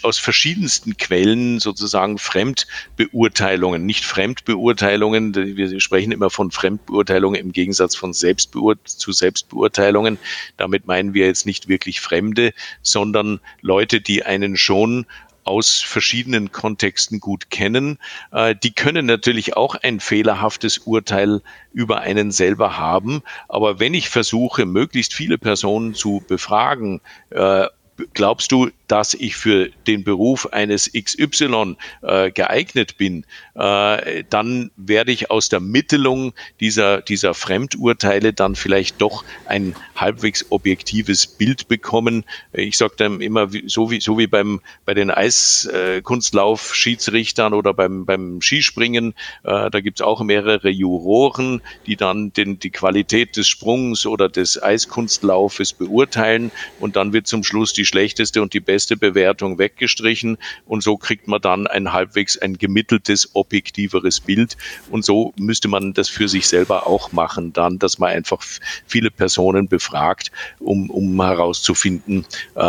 [0.02, 8.12] aus verschiedensten Quellen sozusagen Fremdbeurteilungen, nicht Fremdbeurteilungen, wir sprechen immer von Fremdbeurteilungen im Gegensatz von
[8.12, 10.18] Selbstbeur zu Selbstbeurteilungen.
[10.56, 12.52] Damit meinen wir jetzt nicht wirklich Fremde,
[12.82, 15.06] sondern Leute, die einen schon
[15.44, 17.98] aus verschiedenen Kontexten gut kennen.
[18.32, 23.22] Äh, die können natürlich auch ein fehlerhaftes Urteil über einen selber haben.
[23.48, 27.00] Aber wenn ich versuche, möglichst viele Personen zu befragen,
[27.30, 27.66] äh,
[28.14, 33.24] glaubst du, dass ich für den Beruf eines XY äh, geeignet bin,
[33.54, 40.44] äh, dann werde ich aus der Mittelung dieser, dieser Fremdurteile dann vielleicht doch ein halbwegs
[40.50, 42.24] objektives Bild bekommen.
[42.52, 48.42] Ich sage dann immer, so wie, so wie beim, bei den Eiskunstlauf-Schiedsrichtern oder beim, beim
[48.42, 54.04] Skispringen, äh, da gibt es auch mehrere Juroren, die dann den, die Qualität des Sprungs
[54.04, 56.50] oder des Eiskunstlaufes beurteilen
[56.80, 60.96] und dann wird zum Schluss die schlechteste und die beste beste Bewertung weggestrichen und so
[60.96, 64.56] kriegt man dann ein halbwegs ein gemitteltes, objektiveres Bild
[64.90, 68.42] und so müsste man das für sich selber auch machen, dann, dass man einfach
[68.86, 72.62] viele Personen befragt, um, um herauszufinden, äh,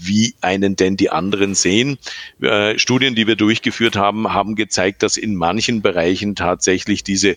[0.00, 1.98] wie einen denn die anderen sehen.
[2.40, 7.34] Äh, Studien, die wir durchgeführt haben, haben gezeigt, dass in manchen Bereichen tatsächlich diese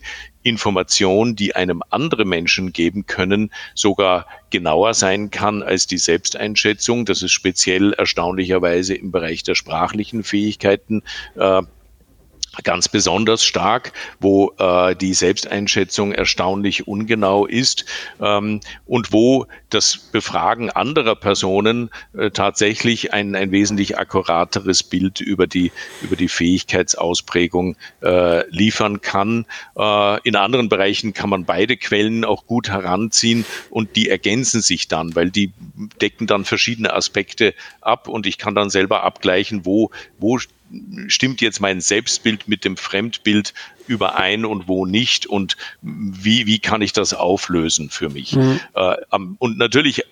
[0.48, 7.06] Information, die einem andere Menschen geben können, sogar genauer sein kann als die Selbsteinschätzung.
[7.06, 11.04] Das ist speziell erstaunlicherweise im Bereich der sprachlichen Fähigkeiten
[11.36, 11.62] äh,
[12.64, 17.86] ganz besonders stark, wo äh, die Selbsteinschätzung erstaunlich ungenau ist
[18.22, 25.48] ähm, und wo das Befragen anderer Personen äh, tatsächlich ein, ein wesentlich akkurateres Bild über
[25.48, 29.46] die, über die Fähigkeitsausprägung äh, liefern kann.
[29.78, 34.88] Äh, in anderen Bereichen kann man beide Quellen auch gut heranziehen und die ergänzen sich
[34.88, 35.52] dann, weil die
[36.02, 40.40] decken dann verschiedene Aspekte ab und ich kann dann selber abgleichen, wo, wo
[41.08, 43.54] stimmt jetzt mein Selbstbild mit dem Fremdbild
[43.88, 48.36] überein und wo nicht und wie, wie kann ich das auflösen für mich.
[48.36, 48.60] Mhm.
[48.76, 48.96] Äh,
[49.40, 50.04] und natürlich,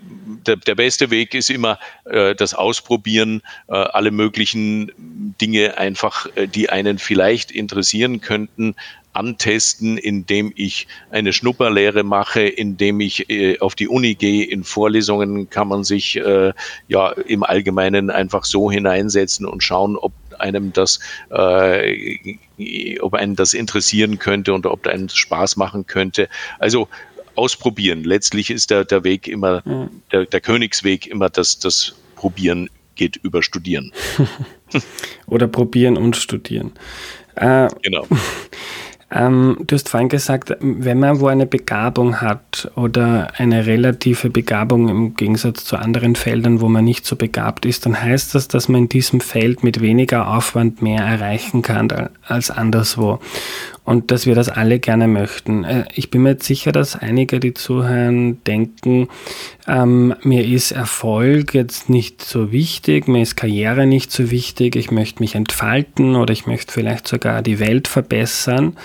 [0.45, 4.91] der, der beste Weg ist immer äh, das Ausprobieren, äh, alle möglichen
[5.41, 8.75] Dinge einfach, die einen vielleicht interessieren könnten,
[9.15, 14.45] antesten, indem ich eine Schnupperlehre mache, indem ich äh, auf die Uni gehe.
[14.45, 16.53] In Vorlesungen kann man sich äh,
[16.87, 22.37] ja im Allgemeinen einfach so hineinsetzen und schauen, ob einem das, äh,
[22.99, 26.29] ob einen das interessieren könnte und ob einen Spaß machen könnte.
[26.59, 26.87] Also
[27.35, 28.03] ausprobieren.
[28.03, 30.01] Letztlich ist der, der Weg immer, mhm.
[30.11, 33.91] der, der Königsweg immer das, das Probieren geht über Studieren.
[35.27, 36.71] Oder probieren und studieren.
[37.35, 38.07] Äh, genau.
[39.15, 44.89] Ähm, du hast vorhin gesagt, wenn man wo eine Begabung hat oder eine relative Begabung
[44.89, 48.67] im Gegensatz zu anderen Feldern, wo man nicht so begabt ist, dann heißt das, dass
[48.67, 53.19] man in diesem Feld mit weniger Aufwand mehr erreichen kann als anderswo.
[53.85, 55.63] Und dass wir das alle gerne möchten.
[55.63, 59.07] Äh, ich bin mir jetzt sicher, dass einige, die zuhören, denken,
[59.67, 64.91] ähm, mir ist Erfolg jetzt nicht so wichtig, mir ist Karriere nicht so wichtig, ich
[64.91, 68.75] möchte mich entfalten oder ich möchte vielleicht sogar die Welt verbessern.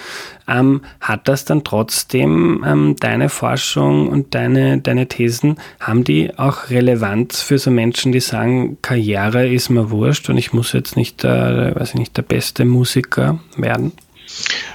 [0.47, 6.71] Ähm, hat das dann trotzdem ähm, deine Forschung und deine, deine Thesen, haben die auch
[6.71, 11.23] Relevanz für so Menschen, die sagen, Karriere ist mir wurscht und ich muss jetzt nicht
[11.23, 13.93] der, weiß ich nicht, der beste Musiker werden?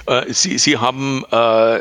[0.06, 1.80] Äh, Sie, Sie haben äh,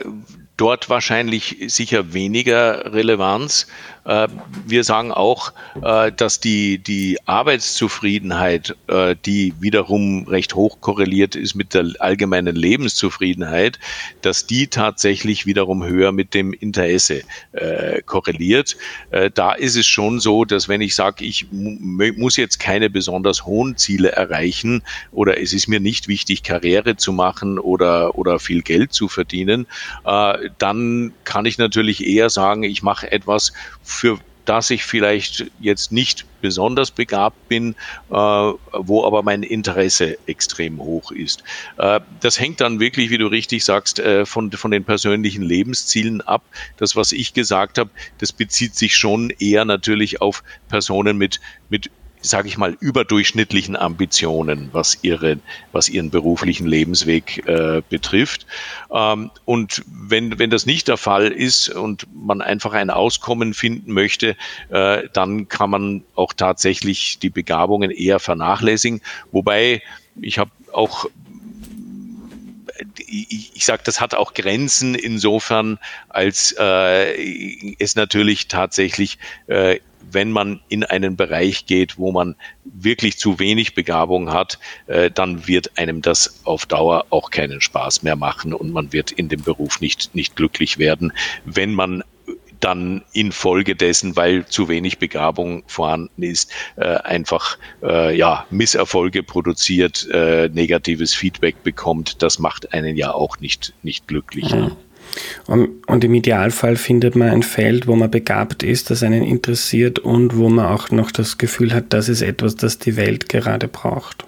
[0.58, 3.68] dort wahrscheinlich sicher weniger Relevanz.
[4.06, 4.28] Äh,
[4.68, 11.56] wir sagen auch, äh, dass die, die Arbeitszufriedenheit, äh, die wiederum recht hoch korreliert ist
[11.56, 13.80] mit der allgemeinen Lebenszufriedenheit,
[14.22, 17.24] dass die tatsächlich wiederum höher mit dem Interesse
[18.06, 18.78] korreliert.
[19.34, 23.78] Da ist es schon so, dass wenn ich sage, ich muss jetzt keine besonders hohen
[23.78, 28.94] Ziele erreichen oder es ist mir nicht wichtig, Karriere zu machen oder, oder viel Geld
[28.94, 29.68] zu verdienen,
[30.04, 33.54] dann kann ich natürlich eher sagen, ich mache etwas,
[33.96, 37.76] für das ich vielleicht jetzt nicht besonders begabt bin,
[38.12, 41.44] äh, wo aber mein Interesse extrem hoch ist.
[41.78, 46.22] Äh, das hängt dann wirklich, wie du richtig sagst, äh, von, von den persönlichen Lebenszielen
[46.22, 46.44] ab.
[46.78, 51.90] Das, was ich gesagt habe, das bezieht sich schon eher natürlich auf Personen mit, mit
[52.30, 55.38] sage ich mal, überdurchschnittlichen Ambitionen, was, ihre,
[55.72, 58.46] was ihren beruflichen Lebensweg äh, betrifft.
[58.92, 63.94] Ähm, und wenn, wenn das nicht der Fall ist und man einfach ein Auskommen finden
[63.94, 64.36] möchte,
[64.70, 69.02] äh, dann kann man auch tatsächlich die Begabungen eher vernachlässigen.
[69.32, 69.82] Wobei
[70.20, 71.06] ich habe auch
[72.98, 79.80] ich, ich sage, das hat auch Grenzen insofern, als äh, es natürlich tatsächlich äh,
[80.12, 85.48] wenn man in einen Bereich geht, wo man wirklich zu wenig Begabung hat, äh, dann
[85.48, 89.42] wird einem das auf Dauer auch keinen Spaß mehr machen und man wird in dem
[89.42, 91.12] Beruf nicht, nicht glücklich werden,
[91.44, 92.04] wenn man
[92.66, 100.50] dann infolgedessen, weil zu wenig Begabung vorhanden ist, äh, einfach äh, ja, Misserfolge produziert, äh,
[100.50, 102.24] negatives Feedback bekommt.
[102.24, 104.52] Das macht einen ja auch nicht, nicht glücklich.
[104.52, 104.72] Mhm.
[105.46, 110.00] Und, und, im Idealfall findet man ein Feld, wo man begabt ist, das einen interessiert
[110.00, 113.68] und wo man auch noch das Gefühl hat, das ist etwas, das die Welt gerade
[113.68, 114.26] braucht.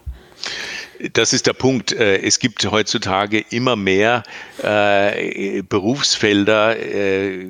[1.13, 1.91] Das ist der Punkt.
[1.91, 4.23] Äh, es gibt heutzutage immer mehr
[4.61, 7.47] äh, Berufsfelder, äh,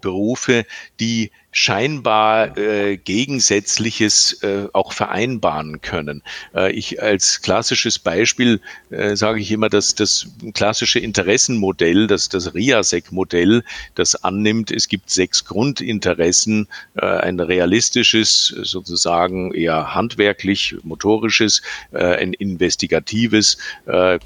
[0.00, 0.64] Berufe,
[1.00, 6.22] die scheinbar äh, Gegensätzliches äh, auch vereinbaren können.
[6.54, 12.54] Äh, ich als klassisches Beispiel äh, sage ich immer, dass das klassische Interessenmodell, das das
[12.54, 13.64] RIASEC-Modell,
[13.96, 22.34] das annimmt, es gibt sechs Grundinteressen, äh, ein realistisches, sozusagen eher handwerklich, motorisches, äh, ein
[22.34, 24.20] investigatives, äh,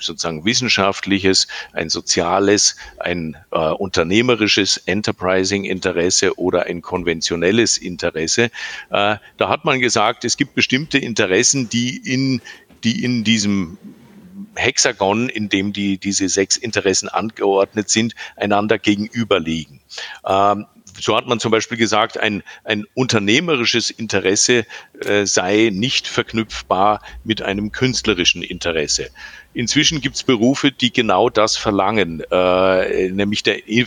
[0.00, 8.50] sozusagen wissenschaftliches, ein soziales, ein äh, unternehmerisches Enterprising-Interesse oder ein konventionelles Interesse.
[8.90, 12.40] Äh, da hat man gesagt, es gibt bestimmte Interessen, die in,
[12.84, 13.78] die in diesem
[14.54, 19.80] Hexagon, in dem die, diese sechs Interessen angeordnet sind, einander gegenüberliegen.
[20.26, 20.66] Ähm,
[21.00, 24.66] so hat man zum Beispiel gesagt, ein, ein unternehmerisches Interesse
[25.04, 29.10] äh, sei nicht verknüpfbar mit einem künstlerischen Interesse.
[29.56, 33.86] Inzwischen gibt es Berufe, die genau das verlangen, äh, nämlich der, e,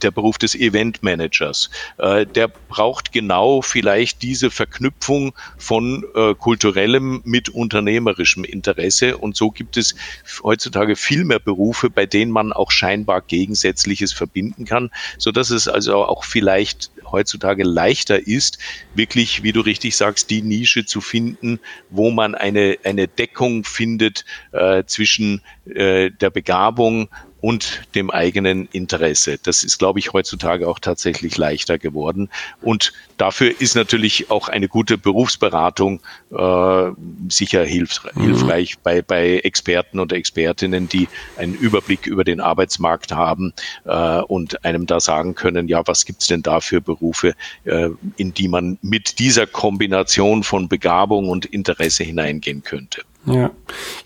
[0.00, 1.70] der Beruf des Event Managers.
[1.98, 9.18] Äh, der braucht genau vielleicht diese Verknüpfung von äh, kulturellem mit unternehmerischem Interesse.
[9.18, 9.96] Und so gibt es
[10.44, 15.66] heutzutage viel mehr Berufe, bei denen man auch scheinbar Gegensätzliches verbinden kann, so dass es
[15.66, 18.58] also auch vielleicht heutzutage leichter ist,
[18.94, 24.24] wirklich, wie du richtig sagst, die Nische zu finden, wo man eine, eine Deckung findet
[24.52, 27.08] äh, zwischen äh, der Begabung
[27.40, 29.38] und dem eigenen Interesse.
[29.42, 32.28] Das ist, glaube ich, heutzutage auch tatsächlich leichter geworden.
[32.62, 36.00] Und dafür ist natürlich auch eine gute Berufsberatung
[36.36, 36.90] äh,
[37.28, 38.22] sicher hilf mhm.
[38.22, 43.52] hilfreich bei, bei Experten und Expertinnen, die einen Überblick über den Arbeitsmarkt haben
[43.84, 48.34] äh, und einem da sagen können, ja, was gibt's denn da für Berufe, äh, in
[48.34, 53.02] die man mit dieser Kombination von Begabung und Interesse hineingehen könnte.
[53.30, 53.50] Ja,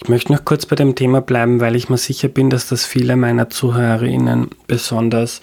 [0.02, 2.84] ich möchte noch kurz bei dem Thema bleiben, weil ich mir sicher bin, dass das
[2.84, 5.40] viele meiner ZuhörerInnen besonders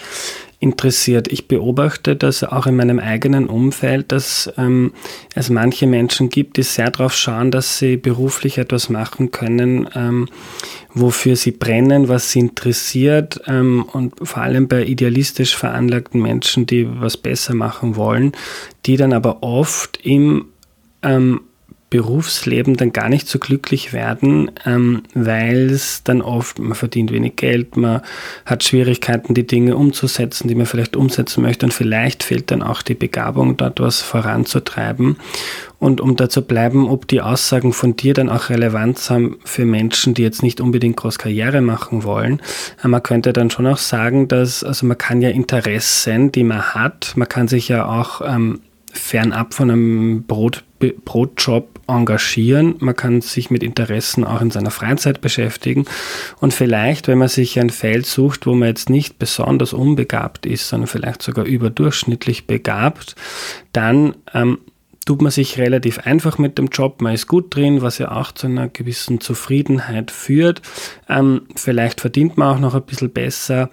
[0.59, 1.31] interessiert.
[1.31, 4.91] Ich beobachte das auch in meinem eigenen Umfeld, dass ähm,
[5.33, 10.27] es manche Menschen gibt, die sehr darauf schauen, dass sie beruflich etwas machen können, ähm,
[10.93, 16.89] wofür sie brennen, was sie interessiert ähm, und vor allem bei idealistisch veranlagten Menschen, die
[16.99, 18.33] was besser machen wollen,
[18.85, 20.47] die dann aber oft im
[21.03, 21.39] ähm,
[21.89, 27.35] Berufsleben dann gar nicht so glücklich werden, ähm, weil es dann oft, man verdient wenig
[27.35, 28.01] Geld, man
[28.45, 32.83] hat Schwierigkeiten, die Dinge umzusetzen, die man vielleicht umsetzen möchte und vielleicht fehlt dann auch
[32.83, 35.17] die Begabung, dort was voranzutreiben.
[35.79, 39.65] Und um da zu bleiben, ob die Aussagen von dir dann auch Relevanz haben für
[39.65, 42.41] Menschen, die jetzt nicht unbedingt groß Karriere machen wollen.
[42.83, 46.61] Äh, man könnte dann schon auch sagen, dass, also man kann ja Interessen, die man
[46.75, 48.59] hat, man kann sich ja auch ähm,
[48.91, 52.75] fernab von einem Brot, Brotjob engagieren.
[52.79, 55.85] Man kann sich mit Interessen auch in seiner Freizeit beschäftigen.
[56.39, 60.69] Und vielleicht, wenn man sich ein Feld sucht, wo man jetzt nicht besonders unbegabt ist,
[60.69, 63.15] sondern vielleicht sogar überdurchschnittlich begabt,
[63.73, 64.59] dann ähm,
[65.09, 67.01] tut man sich relativ einfach mit dem Job.
[67.01, 70.61] Man ist gut drin, was ja auch zu einer gewissen Zufriedenheit führt.
[71.09, 73.71] Ähm, vielleicht verdient man auch noch ein bisschen besser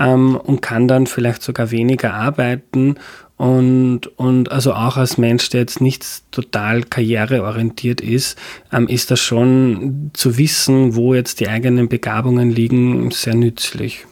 [0.00, 2.96] ähm, und kann dann vielleicht sogar weniger arbeiten
[3.40, 8.38] und, und also auch als Mensch, der jetzt nicht total karriereorientiert ist,
[8.70, 14.04] ähm, ist das schon zu wissen, wo jetzt die eigenen Begabungen liegen, sehr nützlich.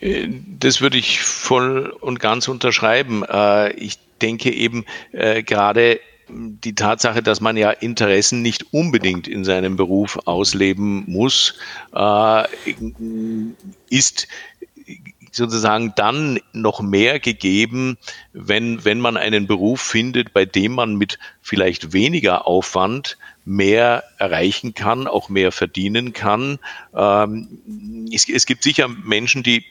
[0.00, 0.26] Äh,
[0.58, 3.22] das würde ich voll und ganz unterschreiben.
[3.22, 9.44] Äh, ich denke eben äh, gerade die Tatsache, dass man ja Interessen nicht unbedingt in
[9.44, 11.54] seinem Beruf ausleben muss,
[13.90, 14.28] ist
[15.32, 17.98] sozusagen dann noch mehr gegeben,
[18.32, 24.74] wenn, wenn man einen Beruf findet, bei dem man mit vielleicht weniger Aufwand mehr erreichen
[24.74, 26.58] kann, auch mehr verdienen kann.
[26.94, 29.64] Ähm, es, es gibt sicher Menschen, die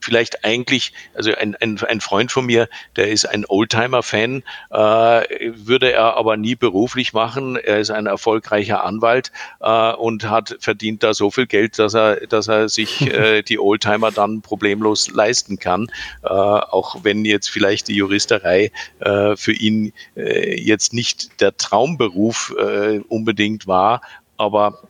[0.00, 5.92] vielleicht eigentlich, also ein, ein, ein Freund von mir, der ist ein Oldtimer-Fan, äh, würde
[5.92, 7.56] er aber nie beruflich machen.
[7.56, 12.26] Er ist ein erfolgreicher Anwalt äh, und hat verdient da so viel Geld, dass er,
[12.26, 15.90] dass er sich äh, die Oldtimer dann problemlos leisten kann.
[16.22, 18.70] Äh, auch wenn jetzt vielleicht die Juristerei
[19.00, 24.00] äh, für ihn äh, jetzt nicht der Traumberuf äh, unbedingt war,
[24.36, 24.82] aber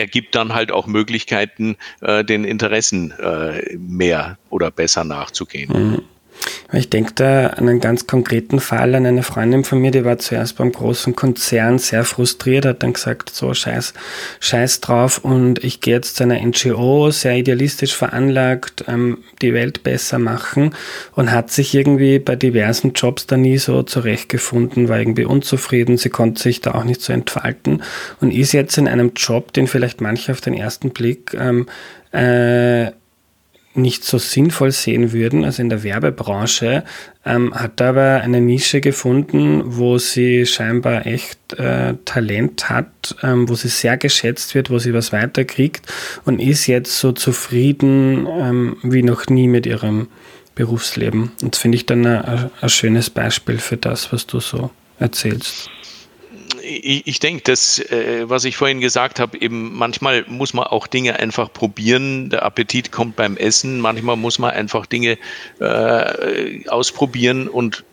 [0.00, 5.72] er gibt dann halt auch Möglichkeiten, äh, den Interessen äh, mehr oder besser nachzugehen.
[5.72, 6.02] Mhm.
[6.72, 10.18] Ich denke da an einen ganz konkreten Fall, an eine Freundin von mir, die war
[10.18, 13.92] zuerst beim großen Konzern sehr frustriert, hat dann gesagt, so scheiß,
[14.38, 19.82] scheiß drauf und ich gehe jetzt zu einer NGO, sehr idealistisch veranlagt, ähm, die Welt
[19.82, 20.74] besser machen
[21.16, 26.10] und hat sich irgendwie bei diversen Jobs da nie so zurechtgefunden, war irgendwie unzufrieden, sie
[26.10, 27.82] konnte sich da auch nicht so entfalten
[28.20, 31.66] und ist jetzt in einem Job, den vielleicht manche auf den ersten Blick ähm,
[32.12, 32.92] äh,
[33.74, 36.84] nicht so sinnvoll sehen würden, also in der Werbebranche,
[37.24, 43.54] ähm, hat aber eine Nische gefunden, wo sie scheinbar echt äh, Talent hat, ähm, wo
[43.54, 45.86] sie sehr geschätzt wird, wo sie was weiterkriegt
[46.24, 50.08] und ist jetzt so zufrieden ähm, wie noch nie mit ihrem
[50.56, 51.30] Berufsleben.
[51.40, 55.70] Und das finde ich dann ein, ein schönes Beispiel für das, was du so erzählst
[56.70, 60.86] ich, ich denke, das, äh, was ich vorhin gesagt habe, eben manchmal muss man auch
[60.86, 62.30] Dinge einfach probieren.
[62.30, 63.80] Der Appetit kommt beim Essen.
[63.80, 65.18] Manchmal muss man einfach Dinge
[65.60, 67.84] äh, ausprobieren und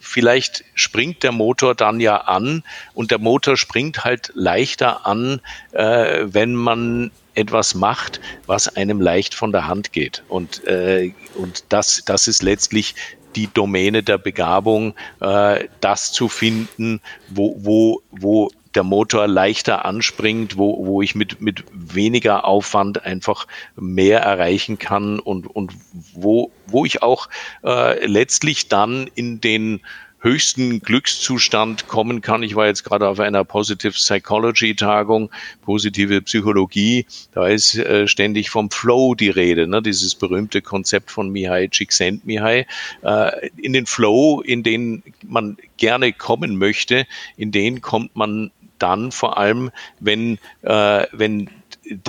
[0.00, 2.62] vielleicht springt der Motor dann ja an
[2.94, 5.40] und der Motor springt halt leichter an,
[5.72, 10.22] äh, wenn man etwas macht, was einem leicht von der Hand geht.
[10.28, 12.94] Und, äh, und das, das ist letztlich
[13.36, 20.58] die Domäne der Begabung, äh, das zu finden, wo, wo, wo der Motor leichter anspringt,
[20.58, 25.72] wo, wo ich mit, mit weniger Aufwand einfach mehr erreichen kann und, und
[26.12, 27.28] wo, wo ich auch
[27.64, 29.80] äh, letztlich dann in den
[30.20, 32.42] höchsten Glückszustand kommen kann.
[32.42, 35.30] Ich war jetzt gerade auf einer Positive Psychology Tagung,
[35.62, 37.06] positive Psychologie.
[37.32, 39.82] Da ist äh, ständig vom Flow die Rede, ne?
[39.82, 42.66] dieses berühmte Konzept von Mihai Csikszentmihalyi.
[43.02, 47.06] Äh, in den Flow, in den man gerne kommen möchte,
[47.36, 51.48] in den kommt man dann vor allem, wenn, äh, wenn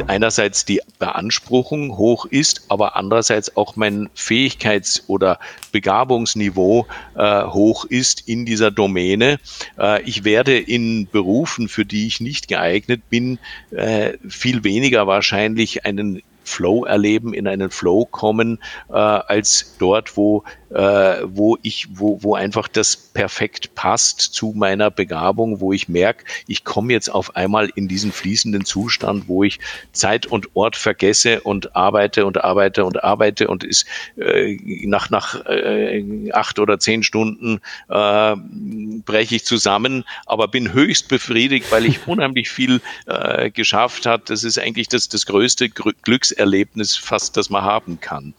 [0.08, 5.40] einerseits die Beanspruchung hoch ist, aber andererseits auch mein Fähigkeits- oder
[5.72, 9.40] Begabungsniveau äh, hoch ist in dieser Domäne.
[9.78, 13.40] Äh, ich werde in Berufen, für die ich nicht geeignet bin,
[13.72, 18.60] äh, viel weniger wahrscheinlich einen Flow erleben, in einen Flow kommen,
[18.90, 24.92] äh, als dort, wo äh, wo ich, wo, wo einfach das perfekt passt zu meiner
[24.92, 29.60] Begabung, wo ich merke, ich komme jetzt auf einmal in diesen fließenden Zustand, wo ich
[29.92, 33.86] Zeit und Ort vergesse und arbeite und arbeite und arbeite und ist
[34.18, 37.60] äh, nach, nach äh, acht oder zehn Stunden
[37.90, 38.36] äh,
[39.06, 44.30] breche ich zusammen, aber bin höchst befriedigt, weil ich unheimlich viel äh, geschafft hat.
[44.30, 48.34] Das ist eigentlich das, das größte Glückserlebnis fast, das man haben kann.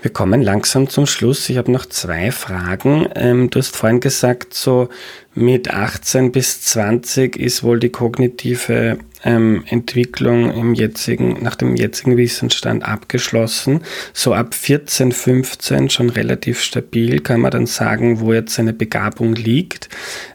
[0.00, 1.48] Wir kommen langsam zum Schluss.
[1.48, 3.08] Ich habe noch zwei Fragen.
[3.16, 4.88] Ähm, du hast vorhin gesagt, so
[5.34, 12.16] mit 18 bis 20 ist wohl die kognitive ähm, Entwicklung im jetzigen, nach dem jetzigen
[12.16, 13.82] Wissensstand abgeschlossen.
[14.12, 19.34] So ab 14, 15 schon relativ stabil kann man dann sagen, wo jetzt seine Begabung
[19.34, 19.88] liegt.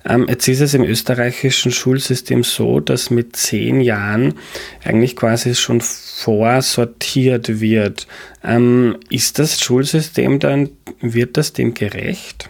[0.06, 4.36] Ähm, jetzt ist es im österreichischen Schulsystem so, dass mit zehn Jahren
[4.84, 8.08] eigentlich quasi schon vorsortiert wird.
[8.44, 10.70] Ähm, ist das Schulsystem dann,
[11.02, 12.50] wird das dem gerecht?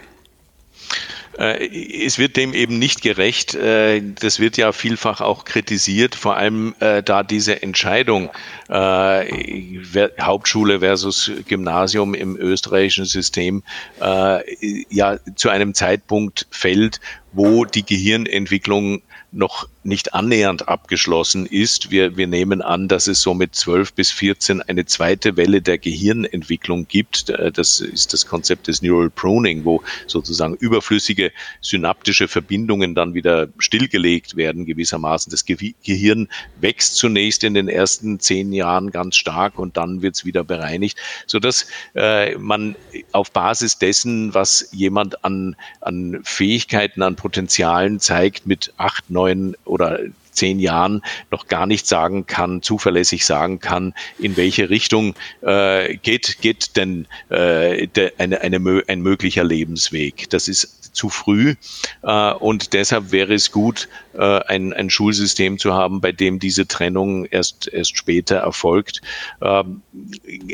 [1.38, 3.56] Äh, es wird dem eben nicht gerecht.
[3.56, 8.30] Äh, das wird ja vielfach auch kritisiert, vor allem äh, da diese Entscheidung
[8.70, 13.62] Hauptschule versus Gymnasium im österreichischen System
[14.00, 17.00] ja zu einem Zeitpunkt fällt,
[17.34, 21.92] wo die Gehirnentwicklung noch nicht annähernd abgeschlossen ist.
[21.92, 25.78] Wir, wir nehmen an, dass es so mit 12 bis 14 eine zweite Welle der
[25.78, 27.30] Gehirnentwicklung gibt.
[27.30, 31.32] Äh, das ist das Konzept des Neural Pruning, wo sozusagen überflüssige
[31.62, 35.32] synaptische Verbindungen dann wieder stillgelegt werden gewissermaßen.
[35.32, 36.30] Das Gehirn
[36.60, 40.98] wächst zunächst in den ersten zehn Jahren ganz stark und dann wird es wieder bereinigt,
[41.28, 42.76] sodass äh, man
[43.12, 50.00] auf Basis dessen, was jemand an, an Fähigkeiten, an Potenzialen zeigt, mit acht, neun oder
[50.32, 51.02] zehn Jahren
[51.32, 57.08] noch gar nicht sagen kann, zuverlässig sagen kann, in welche Richtung äh, geht, geht denn
[57.30, 60.30] äh, de, eine, eine, ein möglicher Lebensweg.
[60.30, 61.56] Das ist zu früh.
[62.04, 66.68] Äh, und deshalb wäre es gut, äh, ein, ein Schulsystem zu haben, bei dem diese
[66.68, 69.02] Trennung erst, erst später erfolgt.
[69.42, 69.82] Ähm,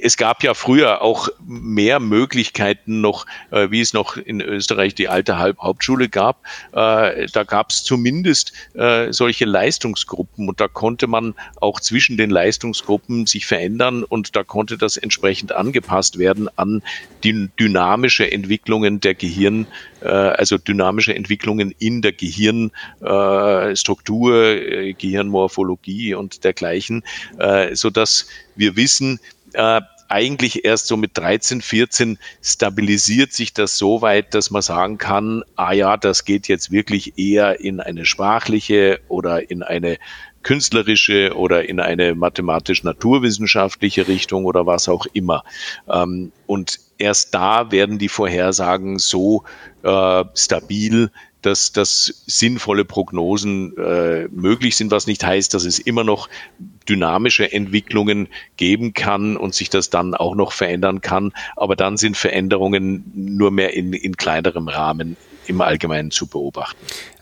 [0.02, 5.10] es gab ja früher auch mehr Möglichkeiten noch, äh, wie es noch in Österreich die
[5.10, 6.44] alte Hauptschule gab.
[6.72, 8.54] Da gab es zumindest
[9.10, 14.78] solche Leistungsgruppen und da konnte man auch zwischen den Leistungsgruppen sich verändern und da konnte
[14.78, 16.82] das entsprechend angepasst werden an
[17.24, 19.68] die dynamische Entwicklungen der Gehirn,
[20.32, 27.04] also dynamische Entwicklungen in der Gehirnstruktur, äh, Gehirnmorphologie und dergleichen,
[27.38, 29.20] äh, so dass wir wissen,
[29.54, 34.98] äh, eigentlich erst so mit 13, 14 stabilisiert sich das so weit, dass man sagen
[34.98, 39.98] kann, ah ja, das geht jetzt wirklich eher in eine sprachliche oder in eine
[40.44, 45.44] künstlerische oder in eine mathematisch-naturwissenschaftliche Richtung oder was auch immer.
[45.90, 49.44] Ähm, und erst da werden die Vorhersagen so
[49.84, 51.12] äh, stabil,
[51.42, 56.28] dass, dass sinnvolle Prognosen äh, möglich sind, was nicht heißt, dass es immer noch
[56.88, 58.28] dynamische Entwicklungen
[58.58, 61.32] geben kann und sich das dann auch noch verändern kann.
[61.56, 65.16] Aber dann sind Veränderungen nur mehr in, in kleinerem Rahmen
[65.50, 66.78] im Allgemeinen zu beobachten.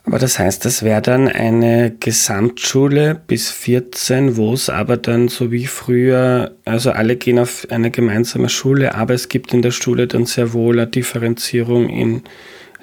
[0.08, 5.52] Aber das heißt, das wäre dann eine Gesamtschule bis 14, wo es aber dann so
[5.52, 10.08] wie früher, also alle gehen auf eine gemeinsame Schule, aber es gibt in der Schule
[10.08, 12.24] dann sehr wohl eine Differenzierung in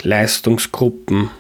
[0.03, 1.31] Leistungsgruppen.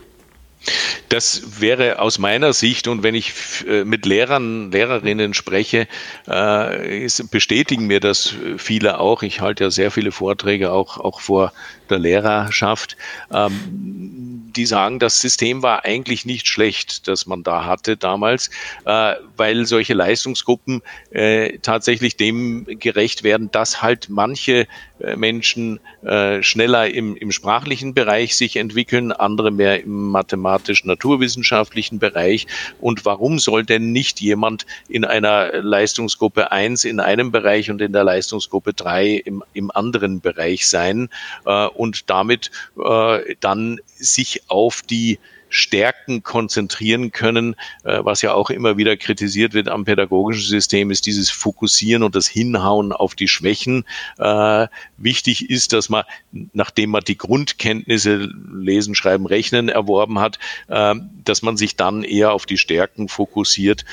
[1.10, 3.34] Das wäre aus meiner Sicht, und wenn ich
[3.68, 5.86] äh, mit Lehrern, Lehrerinnen spreche,
[6.26, 9.22] äh, bestätigen mir das viele auch.
[9.22, 11.52] Ich halte ja sehr viele Vorträge auch, auch vor
[11.90, 12.96] der Lehrerschaft.
[13.32, 18.50] Ähm, die sagen, das System war eigentlich nicht schlecht, das man da hatte damals,
[18.84, 24.66] äh, weil solche Leistungsgruppen äh, tatsächlich dem gerecht werden, dass halt manche
[25.00, 32.46] äh, Menschen äh, schneller im, im sprachlichen Bereich sich entwickeln, andere mehr im mathematisch-naturwissenschaftlichen Bereich.
[32.80, 37.92] Und warum soll denn nicht jemand in einer Leistungsgruppe 1 in einem Bereich und in
[37.92, 41.08] der Leistungsgruppe 3 im, im anderen Bereich sein
[41.44, 42.50] äh, und damit
[42.82, 45.18] äh, dann sich auf die
[45.54, 47.54] Stärken konzentrieren können,
[47.84, 52.16] äh, was ja auch immer wieder kritisiert wird am pädagogischen System, ist dieses Fokussieren und
[52.16, 53.84] das Hinhauen auf die Schwächen.
[54.18, 54.66] Äh,
[54.96, 56.04] wichtig ist, dass man,
[56.52, 62.32] nachdem man die Grundkenntnisse Lesen, Schreiben, Rechnen erworben hat, äh, dass man sich dann eher
[62.32, 63.84] auf die Stärken fokussiert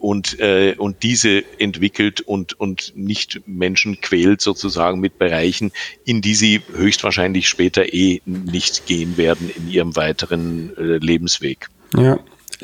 [0.00, 5.72] und, äh, und diese entwickelt und, und nicht Menschen quält sozusagen mit Bereichen,
[6.04, 11.68] in die sie höchstwahrscheinlich später eh nicht gehen werden in ihrem weiteren äh, Lebensweg.
[11.96, 12.18] Ja,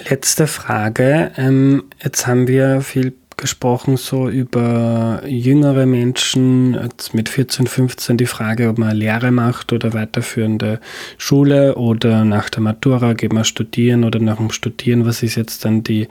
[0.09, 1.33] letzte Frage.
[1.37, 6.79] Ähm, jetzt haben wir viel gesprochen, so über jüngere Menschen,
[7.13, 10.79] mit 14, 15 die Frage, ob man Lehre macht oder weiterführende
[11.17, 15.65] Schule oder nach der Matura geht man studieren oder nach dem Studieren, was ist jetzt
[15.65, 16.07] dann die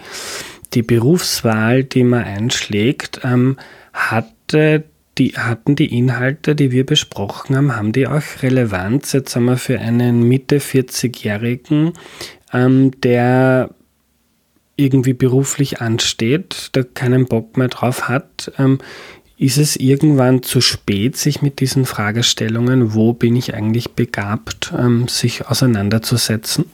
[0.74, 3.58] die Berufswahl, die man einschlägt, ähm,
[3.94, 4.84] hatte
[5.18, 9.80] die, hatten die Inhalte, die wir besprochen haben, haben die auch Relevanz jetzt einmal für
[9.80, 11.94] einen Mitte 40-Jährigen,
[12.54, 13.70] ähm, der
[14.78, 18.52] irgendwie beruflich ansteht, der keinen Bock mehr drauf hat.
[18.58, 18.80] Ähm,
[19.38, 25.08] Ist es irgendwann zu spät, sich mit diesen Fragestellungen, wo bin ich eigentlich begabt, ähm,
[25.10, 26.66] sich auseinanderzusetzen?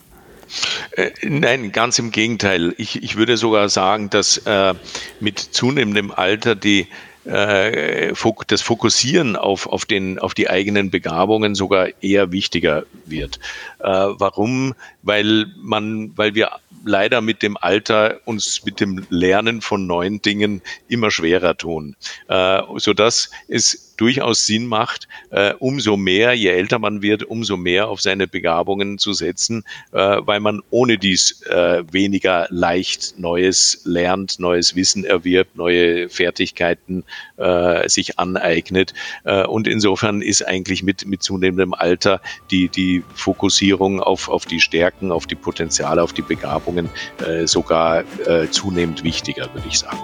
[0.91, 2.73] Äh, nein, ganz im Gegenteil.
[2.77, 4.73] Ich, ich würde sogar sagen, dass äh,
[5.19, 6.87] mit zunehmendem Alter die
[7.25, 8.13] äh,
[8.47, 13.39] das Fokussieren auf, auf, den, auf die eigenen Begabungen sogar eher wichtiger wird.
[13.79, 14.75] Äh, warum?
[15.01, 16.51] Weil man, weil wir
[16.85, 21.95] leider mit dem Alter uns mit dem Lernen von neuen Dingen immer schwerer tun,
[22.27, 27.87] äh, sodass es durchaus Sinn macht, äh, umso mehr, je älter man wird, umso mehr
[27.87, 34.39] auf seine Begabungen zu setzen, äh, weil man ohne dies äh, weniger leicht Neues lernt,
[34.39, 37.03] neues Wissen erwirbt, neue Fertigkeiten
[37.37, 38.93] äh, sich aneignet.
[39.23, 42.21] Äh, und insofern ist eigentlich mit, mit zunehmendem Alter
[42.51, 46.89] die, die Fokussierung auf, auf die Stärken, auf die Potenziale, auf die Begabungen
[47.25, 48.03] äh, sogar
[48.51, 49.99] zunehmend wichtiger, würde ich sagen.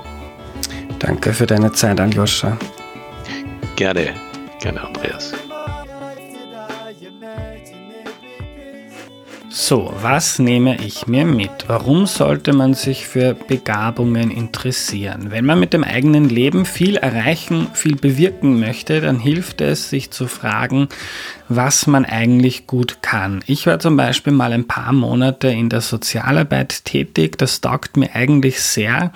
[0.99, 2.57] Danke für deine Zeit, Aljoscha.
[3.75, 4.13] Gerne,
[4.59, 5.33] gerne, Andreas.
[9.53, 11.51] So, was nehme ich mir mit?
[11.67, 15.27] Warum sollte man sich für Begabungen interessieren?
[15.29, 20.09] Wenn man mit dem eigenen Leben viel erreichen, viel bewirken möchte, dann hilft es, sich
[20.09, 20.87] zu fragen,
[21.49, 23.43] was man eigentlich gut kann.
[23.45, 27.37] Ich war zum Beispiel mal ein paar Monate in der Sozialarbeit tätig.
[27.37, 29.11] Das taugt mir eigentlich sehr.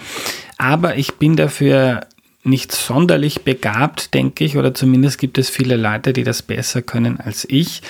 [0.58, 2.08] Aber ich bin dafür
[2.46, 7.20] nicht sonderlich begabt, denke ich, oder zumindest gibt es viele Leute, die das besser können
[7.20, 7.82] als ich.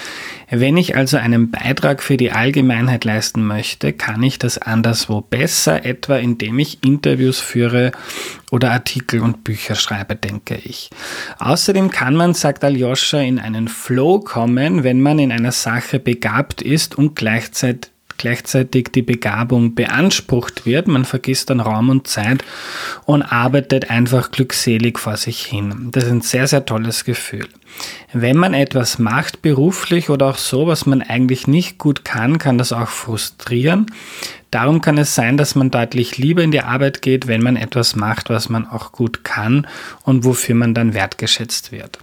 [0.49, 5.85] Wenn ich also einen Beitrag für die Allgemeinheit leisten möchte, kann ich das anderswo besser,
[5.85, 7.91] etwa indem ich Interviews führe
[8.51, 10.89] oder Artikel und Bücher schreibe, denke ich.
[11.39, 16.61] Außerdem kann man, sagt Aljoscha, in einen Flow kommen, wenn man in einer Sache begabt
[16.61, 20.87] ist und gleichzeitig gleichzeitig die Begabung beansprucht wird.
[20.87, 22.43] Man vergisst dann Raum und Zeit
[23.05, 25.89] und arbeitet einfach glückselig vor sich hin.
[25.91, 27.47] Das ist ein sehr, sehr tolles Gefühl.
[28.13, 32.57] Wenn man etwas macht, beruflich oder auch so, was man eigentlich nicht gut kann, kann
[32.57, 33.87] das auch frustrieren.
[34.55, 37.97] Darum kann es sein, dass man deutlich lieber in die Arbeit geht, wenn man etwas
[37.97, 39.67] macht, was man auch gut kann
[40.03, 41.99] und wofür man dann wertgeschätzt wird.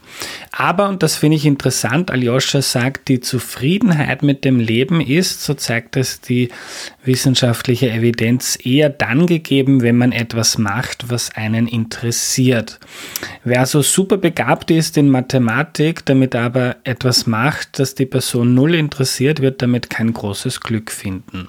[0.51, 5.55] Aber, und das finde ich interessant, Aljoscha sagt, die Zufriedenheit mit dem Leben ist, so
[5.55, 6.51] zeigt es die
[7.05, 12.81] wissenschaftliche Evidenz, eher dann gegeben, wenn man etwas macht, was einen interessiert.
[13.45, 18.75] Wer so super begabt ist in Mathematik, damit aber etwas macht, das die Person null
[18.75, 21.49] interessiert, wird damit kein großes Glück finden.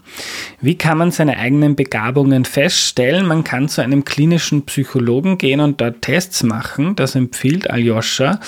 [0.62, 3.26] Wie kann man seine eigenen Begabungen feststellen?
[3.26, 6.96] Man kann zu einem klinischen Psychologen gehen und dort Tests machen.
[6.96, 8.40] Das empfiehlt Aljoscha.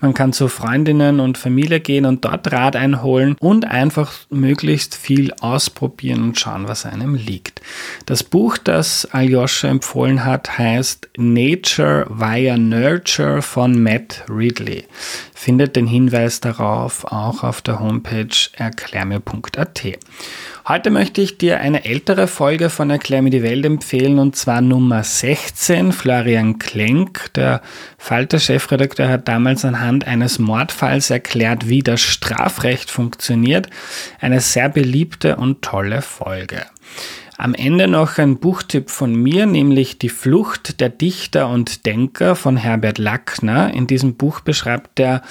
[0.00, 5.32] Man kann zu Freundinnen und Familie gehen und dort Rat einholen und einfach möglichst viel
[5.34, 7.62] ausprobieren und schauen, was einem liegt.
[8.04, 14.86] Das Buch, das Aljoscha empfohlen hat, heißt Nature via Nurture von Matt Ridley.
[15.32, 18.26] Findet den Hinweis darauf auch auf der Homepage
[18.56, 19.84] erklärmir.at.
[20.68, 24.60] Heute möchte ich dir eine ältere Folge von Erklär mir die Welt empfehlen und zwar
[24.60, 25.90] Nummer 16.
[25.90, 27.62] Florian Klenk, der
[27.98, 33.70] Falter-Chefredakteur, hat damals anhand eines Mordfalls erklärt, wie das Strafrecht funktioniert.
[34.20, 36.64] Eine sehr beliebte und tolle Folge.
[37.42, 42.56] Am Ende noch ein Buchtipp von mir, nämlich Die Flucht der Dichter und Denker von
[42.56, 43.74] Herbert Lackner.
[43.74, 45.22] In diesem Buch beschreibt der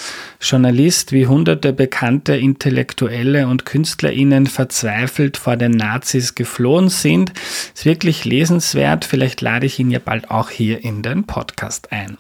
[0.41, 7.31] Journalist, wie hunderte bekannte Intellektuelle und KünstlerInnen verzweifelt vor den Nazis geflohen sind.
[7.73, 9.05] Ist wirklich lesenswert.
[9.05, 12.17] Vielleicht lade ich ihn ja bald auch hier in den Podcast ein.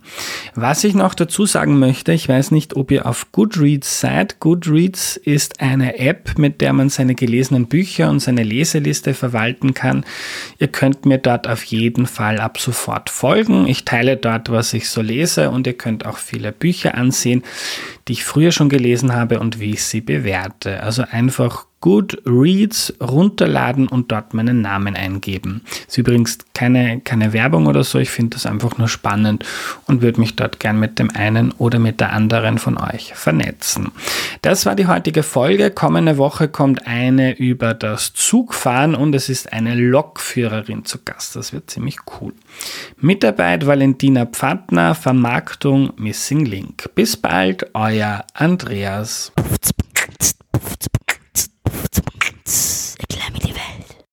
[0.55, 4.39] Was ich noch dazu sagen möchte, ich weiß nicht, ob ihr auf Goodreads seid.
[4.39, 9.80] Goodreads ist eine App, mit der man seine gelesenen Bücher und seine Leseliste verwalten kann
[9.81, 10.05] kann.
[10.59, 13.67] Ihr könnt mir dort auf jeden Fall ab sofort folgen.
[13.67, 17.43] Ich teile dort, was ich so lese und ihr könnt auch viele Bücher ansehen,
[18.07, 20.81] die ich früher schon gelesen habe und wie ich sie bewerte.
[20.83, 25.61] Also einfach Goodreads runterladen und dort meinen Namen eingeben.
[25.87, 29.43] Ist übrigens keine, keine Werbung oder so, ich finde das einfach nur spannend
[29.87, 33.91] und würde mich dort gern mit dem einen oder mit der anderen von euch vernetzen.
[34.43, 35.71] Das war die heutige Folge.
[35.71, 41.35] Kommende Woche kommt eine über das Zugfahren und es ist eine Lokführerin zu Gast.
[41.35, 42.33] Das wird ziemlich cool.
[42.97, 46.89] Mitarbeit Valentina Pfadner, Vermarktung Missing Link.
[46.93, 49.31] Bis bald, euer Andreas.